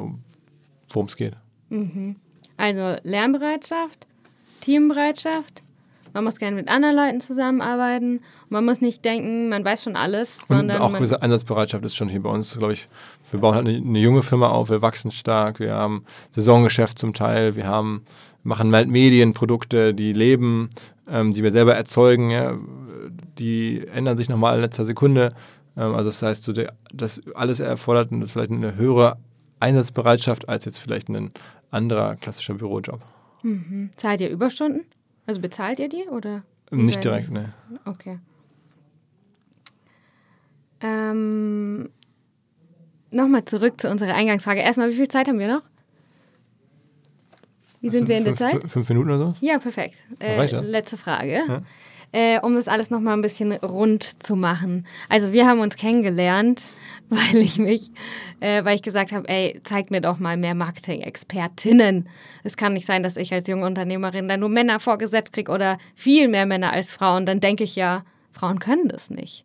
[0.92, 1.34] worum es geht.
[1.70, 2.16] Mhm.
[2.58, 4.08] Also Lernbereitschaft,
[4.62, 5.64] Teambereitschaft.
[6.14, 8.22] Man muss gerne mit anderen Leuten zusammenarbeiten.
[8.50, 10.40] Man muss nicht denken, man weiß schon alles.
[10.48, 12.88] Und auch gewisse Einsatzbereitschaft ist schon hier bei uns, glaube ich.
[13.30, 17.14] Wir bauen halt eine, eine, junge Firma auf, wir wachsen stark, wir haben Saisongeschäft zum
[17.14, 18.04] Teil, wir haben,
[18.44, 20.70] machen halt Medienprodukte, die leben,
[21.08, 22.32] ähm, die wir selber erzeugen.
[22.32, 22.58] Ja.
[23.38, 25.34] Die ändern sich nochmal in letzter Sekunde.
[25.78, 29.18] Ähm, also das heißt, so der, das alles erfordert vielleicht eine höhere
[29.60, 31.32] Einsatzbereitschaft als jetzt vielleicht ein
[31.72, 33.02] anderer klassischer Bürojob.
[33.44, 33.92] Mhm.
[33.96, 34.86] Zahlt ihr Überstunden?
[35.26, 36.44] Also bezahlt ihr die oder?
[36.72, 37.54] Nicht direkt, ne.
[37.86, 38.20] Okay.
[40.82, 41.90] Ähm,
[43.10, 44.60] Nochmal zurück zu unserer Eingangsfrage.
[44.60, 45.62] Erstmal, wie viel Zeit haben wir noch?
[47.80, 48.70] Wie sind wir in der Zeit?
[48.70, 49.36] Fünf Minuten oder so?
[49.40, 49.96] Ja, perfekt.
[50.20, 51.32] Äh, letzte Frage.
[51.48, 51.62] Ja?
[52.12, 54.86] Äh, um das alles nochmal ein bisschen rund zu machen.
[55.10, 56.62] Also wir haben uns kennengelernt,
[57.10, 57.92] weil ich mich,
[58.40, 62.10] äh, weil ich gesagt habe, ey, zeig mir doch mal mehr Marketing-Expertinnen.
[62.44, 65.78] Es kann nicht sein, dass ich als junge Unternehmerin dann nur Männer vorgesetzt kriege oder
[65.96, 67.26] viel mehr Männer als Frauen.
[67.26, 69.44] Dann denke ich ja, Frauen können das nicht.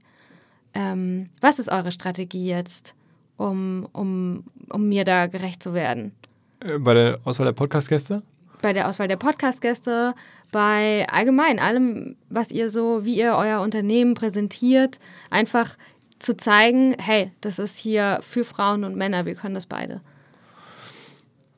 [0.75, 2.95] Ähm, was ist eure Strategie jetzt,
[3.37, 6.13] um, um, um mir da gerecht zu werden?
[6.61, 8.23] Äh, bei der Auswahl der Podcast-Gäste?
[8.61, 10.15] Bei der Auswahl der Podcast-Gäste,
[10.53, 15.01] bei allgemein allem, was ihr so, wie ihr euer Unternehmen präsentiert,
[15.31, 15.77] einfach
[16.21, 20.03] zu zeigen, hey, das ist hier für Frauen und Männer, wir können das beide?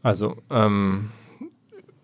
[0.03, 1.11] Also, ähm,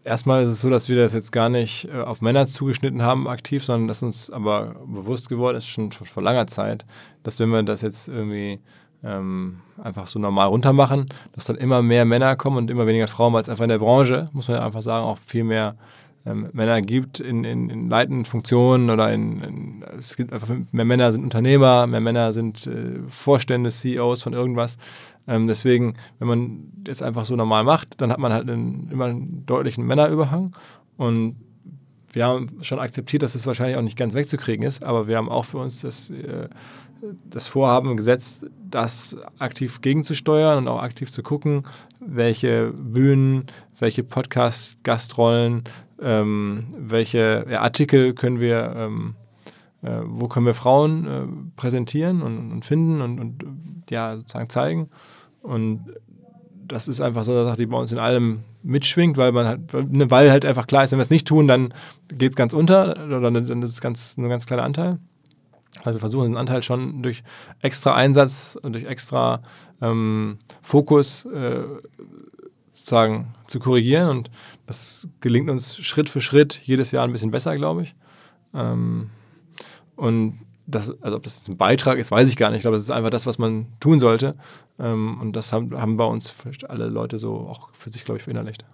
[0.04, 3.28] erstmal ist es so, dass wir das jetzt gar nicht äh, auf Männer zugeschnitten haben
[3.28, 6.84] aktiv, sondern dass uns aber bewusst geworden ist, schon, schon vor langer Zeit,
[7.22, 8.60] dass wenn wir das jetzt irgendwie
[9.02, 13.08] ähm, einfach so normal runter machen, dass dann immer mehr Männer kommen und immer weniger
[13.08, 15.76] Frauen, weil es einfach in der Branche, muss man ja einfach sagen, auch viel mehr
[16.26, 20.84] ähm, Männer gibt in, in, in leitenden Funktionen oder in, in, es gibt einfach mehr
[20.84, 24.76] Männer sind Unternehmer, mehr Männer sind äh, Vorstände, CEOs von irgendwas.
[25.26, 29.06] Ähm, deswegen, wenn man jetzt einfach so normal macht, dann hat man halt einen, immer
[29.06, 30.54] einen deutlichen Männerüberhang
[30.96, 31.36] und
[32.12, 35.28] wir haben schon akzeptiert, dass das wahrscheinlich auch nicht ganz wegzukriegen ist, aber wir haben
[35.28, 36.48] auch für uns das äh,
[37.24, 41.62] das Vorhaben gesetzt, das aktiv gegenzusteuern und auch aktiv zu gucken,
[42.00, 43.46] welche Bühnen,
[43.78, 45.64] welche Podcast-Gastrollen,
[46.00, 49.14] ähm, welche ja, Artikel können wir, ähm,
[49.82, 51.26] äh, wo können wir Frauen äh,
[51.56, 53.44] präsentieren und, und finden und, und,
[53.90, 54.90] ja, sozusagen zeigen.
[55.42, 55.94] Und
[56.66, 59.60] das ist einfach so eine Sache, die bei uns in allem mitschwingt, weil man halt,
[59.72, 61.74] weil halt einfach klar ist, wenn wir es nicht tun, dann
[62.08, 64.98] geht es ganz unter oder dann ist es ganz, nur ein ganz kleiner Anteil.
[65.84, 67.22] Also wir versuchen den Anteil schon durch
[67.60, 69.42] extra Einsatz und durch extra
[69.80, 71.62] ähm, Fokus äh,
[72.72, 74.08] sozusagen zu korrigieren.
[74.08, 74.30] Und
[74.70, 77.96] das gelingt uns Schritt für Schritt jedes Jahr ein bisschen besser, glaube ich.
[78.54, 79.10] Ähm,
[79.96, 82.58] und das, also ob das jetzt ein Beitrag ist, weiß ich gar nicht.
[82.58, 84.36] Ich glaube, das ist einfach das, was man tun sollte.
[84.78, 88.22] Ähm, und das haben, haben bei uns alle Leute so auch für sich, glaube ich,
[88.22, 88.64] verinnerlicht.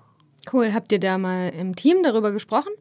[0.53, 0.75] Cool.
[0.75, 2.73] Habt ihr da mal im Team darüber gesprochen?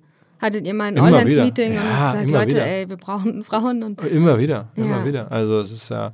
[0.41, 2.65] Hattet ihr mal ein Online-Meeting ja, und gesagt, Leute, wieder.
[2.67, 3.81] ey, wir brauchen Frauen?
[3.81, 5.05] Und immer wieder, immer ja.
[5.05, 5.31] wieder.
[5.31, 6.11] Also es ist ja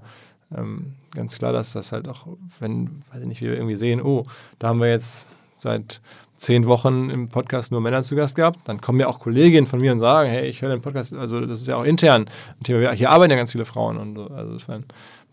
[0.55, 2.27] ähm, ganz klar, dass das halt auch,
[2.59, 4.27] wenn, weiß ich nicht, wie wir irgendwie sehen, oh,
[4.59, 5.25] da haben wir jetzt
[5.57, 5.99] seit
[6.41, 9.79] zehn Wochen im Podcast nur Männer zu Gast gehabt, dann kommen ja auch Kolleginnen von
[9.79, 12.25] mir und sagen, hey, ich höre den Podcast, also das ist ja auch intern
[12.59, 12.91] ein Thema.
[12.93, 14.27] Hier arbeiten ja ganz viele Frauen und so.
[14.27, 14.57] Also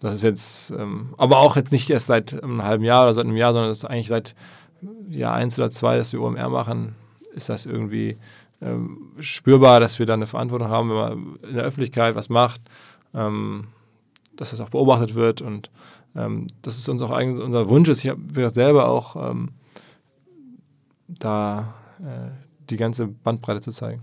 [0.01, 3.25] das ist jetzt, ähm, aber auch jetzt nicht erst seit einem halben Jahr oder seit
[3.25, 4.35] einem Jahr, sondern das ist eigentlich seit
[5.09, 6.95] Jahr eins oder zwei, dass wir OMR machen,
[7.35, 8.19] ist das irgendwie
[8.61, 12.61] ähm, spürbar, dass wir da eine Verantwortung haben, wenn man in der Öffentlichkeit was macht,
[13.15, 13.69] ähm,
[14.37, 15.71] dass das auch beobachtet wird und
[16.15, 18.05] ähm, das ist uns auch eigentlich unser Wunsch ist.
[18.05, 19.53] Ich habe selber auch ähm,
[21.09, 22.31] da äh,
[22.71, 24.03] die ganze Bandbreite zu zeigen.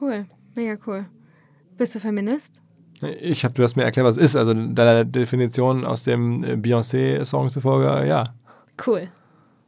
[0.00, 1.06] Cool, mega cool.
[1.76, 2.52] Bist du Feminist?
[3.20, 4.36] Ich habe, du hast mir erklärt, was es ist.
[4.36, 8.34] Also deiner Definition aus dem äh, Beyoncé-Song zufolge, ja.
[8.86, 9.08] Cool.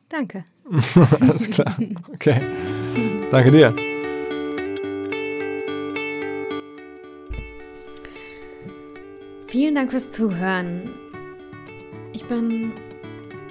[0.09, 0.45] Danke.
[1.21, 1.77] Alles klar.
[2.15, 2.41] Okay.
[3.31, 3.75] Danke dir.
[9.47, 10.91] Vielen Dank fürs Zuhören.
[12.13, 12.73] Ich bin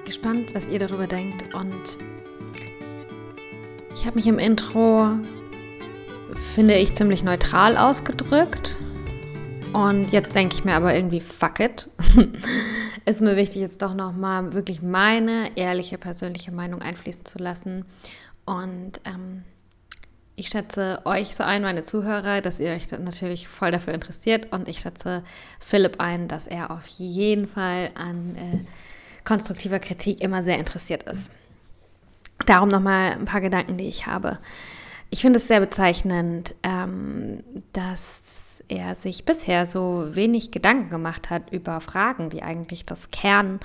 [0.06, 1.98] gespannt, was ihr darüber denkt und
[3.98, 5.10] ich habe mich im Intro,
[6.54, 8.76] finde ich, ziemlich neutral ausgedrückt.
[9.74, 11.90] Und jetzt denke ich mir aber irgendwie, fuck it.
[13.06, 17.86] Ist mir wichtig, jetzt doch nochmal wirklich meine ehrliche persönliche Meinung einfließen zu lassen.
[18.46, 19.44] Und ähm,
[20.36, 24.68] ich schätze euch so ein, meine Zuhörer, dass ihr euch natürlich voll dafür interessiert und
[24.68, 25.24] ich schätze
[25.60, 28.60] Philipp ein, dass er auf jeden Fall an äh,
[29.26, 31.32] konstruktiver Kritik immer sehr interessiert ist.
[32.46, 34.38] Darum nochmal ein paar Gedanken, die ich habe.
[35.10, 41.52] Ich finde es sehr bezeichnend, ähm, dass er sich bisher so wenig Gedanken gemacht hat
[41.52, 43.60] über Fragen, die eigentlich das Kern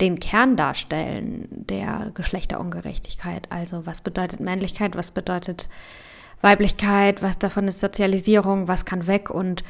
[0.00, 3.50] den Kern darstellen der Geschlechterungerechtigkeit.
[3.50, 5.68] Also was bedeutet Männlichkeit, was bedeutet
[6.42, 9.64] Weiblichkeit, was davon ist Sozialisierung, was kann weg und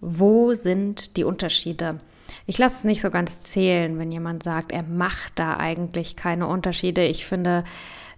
[0.00, 2.00] wo sind die Unterschiede?
[2.46, 6.46] Ich lasse es nicht so ganz zählen, wenn jemand sagt, er macht da eigentlich keine
[6.46, 7.04] Unterschiede.
[7.04, 7.64] Ich finde,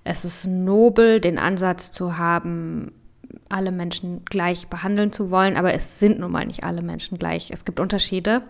[0.04, 2.92] es ist nobel, den Ansatz zu haben,
[3.48, 7.50] alle Menschen gleich behandeln zu wollen, aber es sind nun mal nicht alle Menschen gleich.
[7.50, 8.42] Es gibt Unterschiede.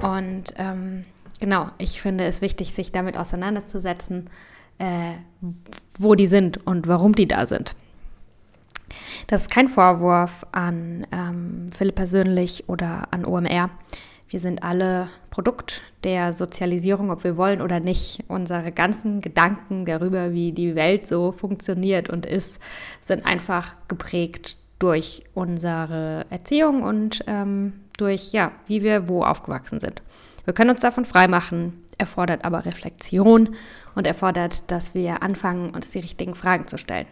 [0.00, 1.04] Und ähm,
[1.40, 4.28] Genau, ich finde es wichtig, sich damit auseinanderzusetzen,
[4.78, 5.14] äh,
[5.98, 7.74] wo die sind und warum die da sind.
[9.26, 13.70] Das ist kein Vorwurf an ähm, Philipp persönlich oder an OMR.
[14.30, 18.22] Wir sind alle Produkt der Sozialisierung, ob wir wollen oder nicht.
[18.28, 22.60] Unsere ganzen Gedanken darüber, wie die Welt so funktioniert und ist,
[23.02, 30.00] sind einfach geprägt durch unsere Erziehung und ähm, durch, ja, wie wir wo aufgewachsen sind.
[30.44, 33.56] Wir können uns davon freimachen, erfordert aber Reflexion
[33.96, 37.08] und erfordert, dass wir anfangen, uns die richtigen Fragen zu stellen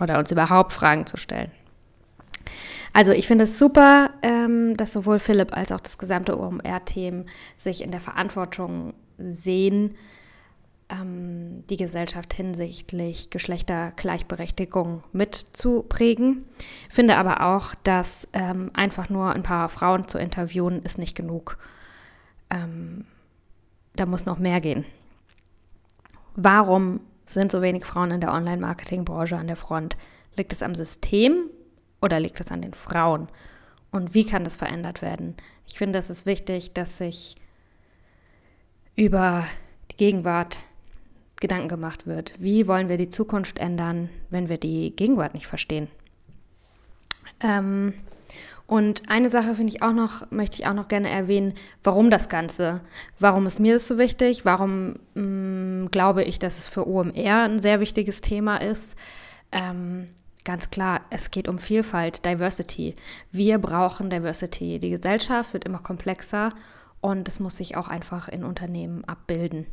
[0.00, 1.52] oder uns überhaupt Fragen zu stellen.
[2.94, 7.26] Also ich finde es super, ähm, dass sowohl Philipp als auch das gesamte OMR-Team
[7.58, 9.96] sich in der Verantwortung sehen,
[10.88, 16.44] ähm, die Gesellschaft hinsichtlich Geschlechtergleichberechtigung mitzuprägen.
[16.88, 21.58] Finde aber auch, dass ähm, einfach nur ein paar Frauen zu interviewen, ist nicht genug.
[22.48, 23.06] Ähm,
[23.96, 24.84] da muss noch mehr gehen.
[26.36, 29.96] Warum sind so wenig Frauen in der Online-Marketing-Branche an der Front?
[30.36, 31.50] Liegt es am System
[32.04, 33.28] oder liegt es an den Frauen?
[33.90, 35.36] Und wie kann das verändert werden?
[35.66, 37.36] Ich finde, es ist wichtig, dass sich
[38.94, 39.46] über
[39.90, 40.60] die Gegenwart
[41.40, 42.34] Gedanken gemacht wird.
[42.38, 45.88] Wie wollen wir die Zukunft ändern, wenn wir die Gegenwart nicht verstehen?
[47.40, 47.94] Ähm,
[48.66, 52.28] und eine Sache finde ich auch noch, möchte ich auch noch gerne erwähnen, warum das
[52.28, 52.80] Ganze?
[53.18, 54.44] Warum ist mir das so wichtig?
[54.44, 55.22] Warum mh,
[55.84, 58.96] mm, glaube ich, dass es für OMR ein sehr wichtiges Thema ist?
[59.52, 60.08] Ähm,
[60.44, 62.94] ganz klar, es geht um Vielfalt, Diversity.
[63.32, 64.78] Wir brauchen Diversity.
[64.78, 66.52] Die Gesellschaft wird immer komplexer
[67.00, 69.66] und es muss sich auch einfach in Unternehmen abbilden.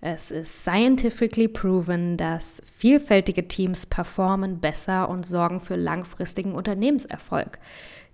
[0.00, 7.58] Es ist scientifically proven, dass vielfältige Teams performen besser und sorgen für langfristigen Unternehmenserfolg.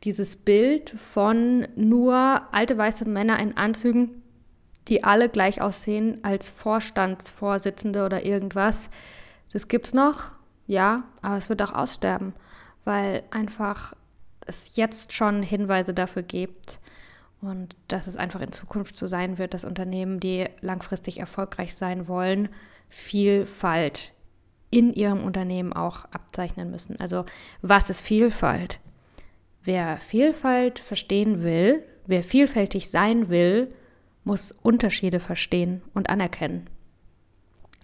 [0.03, 4.23] Dieses Bild von nur alte weiße Männer in Anzügen,
[4.89, 8.91] die alle gleich aussehen als Vorstandsvorsitzende oder irgendwas,
[9.53, 10.33] das gibt's noch,
[10.67, 12.33] ja, aber es wird auch aussterben,
[12.85, 13.95] weil einfach
[14.47, 16.81] es jetzt schon Hinweise dafür gibt,
[17.45, 22.09] und dass es einfach in Zukunft so sein wird, dass Unternehmen, die langfristig erfolgreich sein
[22.09, 22.49] wollen,
[22.89, 24.13] Vielfalt
[24.71, 26.99] in ihrem Unternehmen auch abzeichnen müssen.
[27.01, 27.25] Also
[27.61, 28.81] was ist Vielfalt?
[29.63, 33.73] Wer Vielfalt verstehen will, wer vielfältig sein will,
[34.25, 36.69] muss Unterschiede verstehen und anerkennen.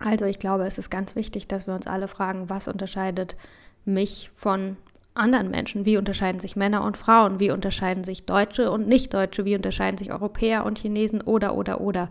[0.01, 3.37] Also ich glaube, es ist ganz wichtig, dass wir uns alle fragen, was unterscheidet
[3.85, 4.77] mich von
[5.15, 5.85] anderen Menschen?
[5.85, 7.39] Wie unterscheiden sich Männer und Frauen?
[7.39, 9.45] Wie unterscheiden sich Deutsche und Nicht-Deutsche?
[9.45, 11.21] Wie unterscheiden sich Europäer und Chinesen?
[11.21, 12.09] Oder, oder, oder.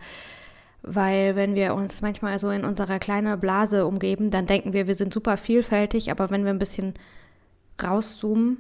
[0.84, 4.96] Weil wenn wir uns manchmal so in unserer kleinen Blase umgeben, dann denken wir, wir
[4.96, 6.94] sind super vielfältig, aber wenn wir ein bisschen
[7.82, 8.58] rauszoomen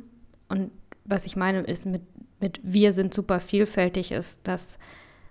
[0.49, 0.71] und
[1.05, 2.01] was ich meine ist mit,
[2.39, 4.77] mit wir sind super vielfältig, ist, dass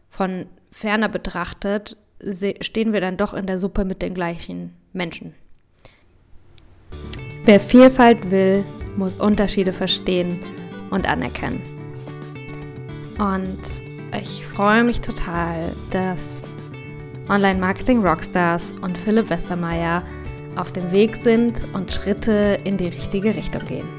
[0.09, 1.96] von ferner betrachtet
[2.61, 5.35] stehen wir dann doch in der Suppe mit den gleichen Menschen.
[7.45, 8.64] Wer Vielfalt will,
[8.97, 10.41] muss Unterschiede verstehen
[10.91, 11.61] und anerkennen.
[13.19, 13.59] Und
[14.19, 15.61] ich freue mich total,
[15.91, 16.43] dass
[17.29, 20.03] Online-Marketing-Rockstars und Philipp Westermeier
[20.57, 23.97] auf dem Weg sind und Schritte in die richtige Richtung gehen.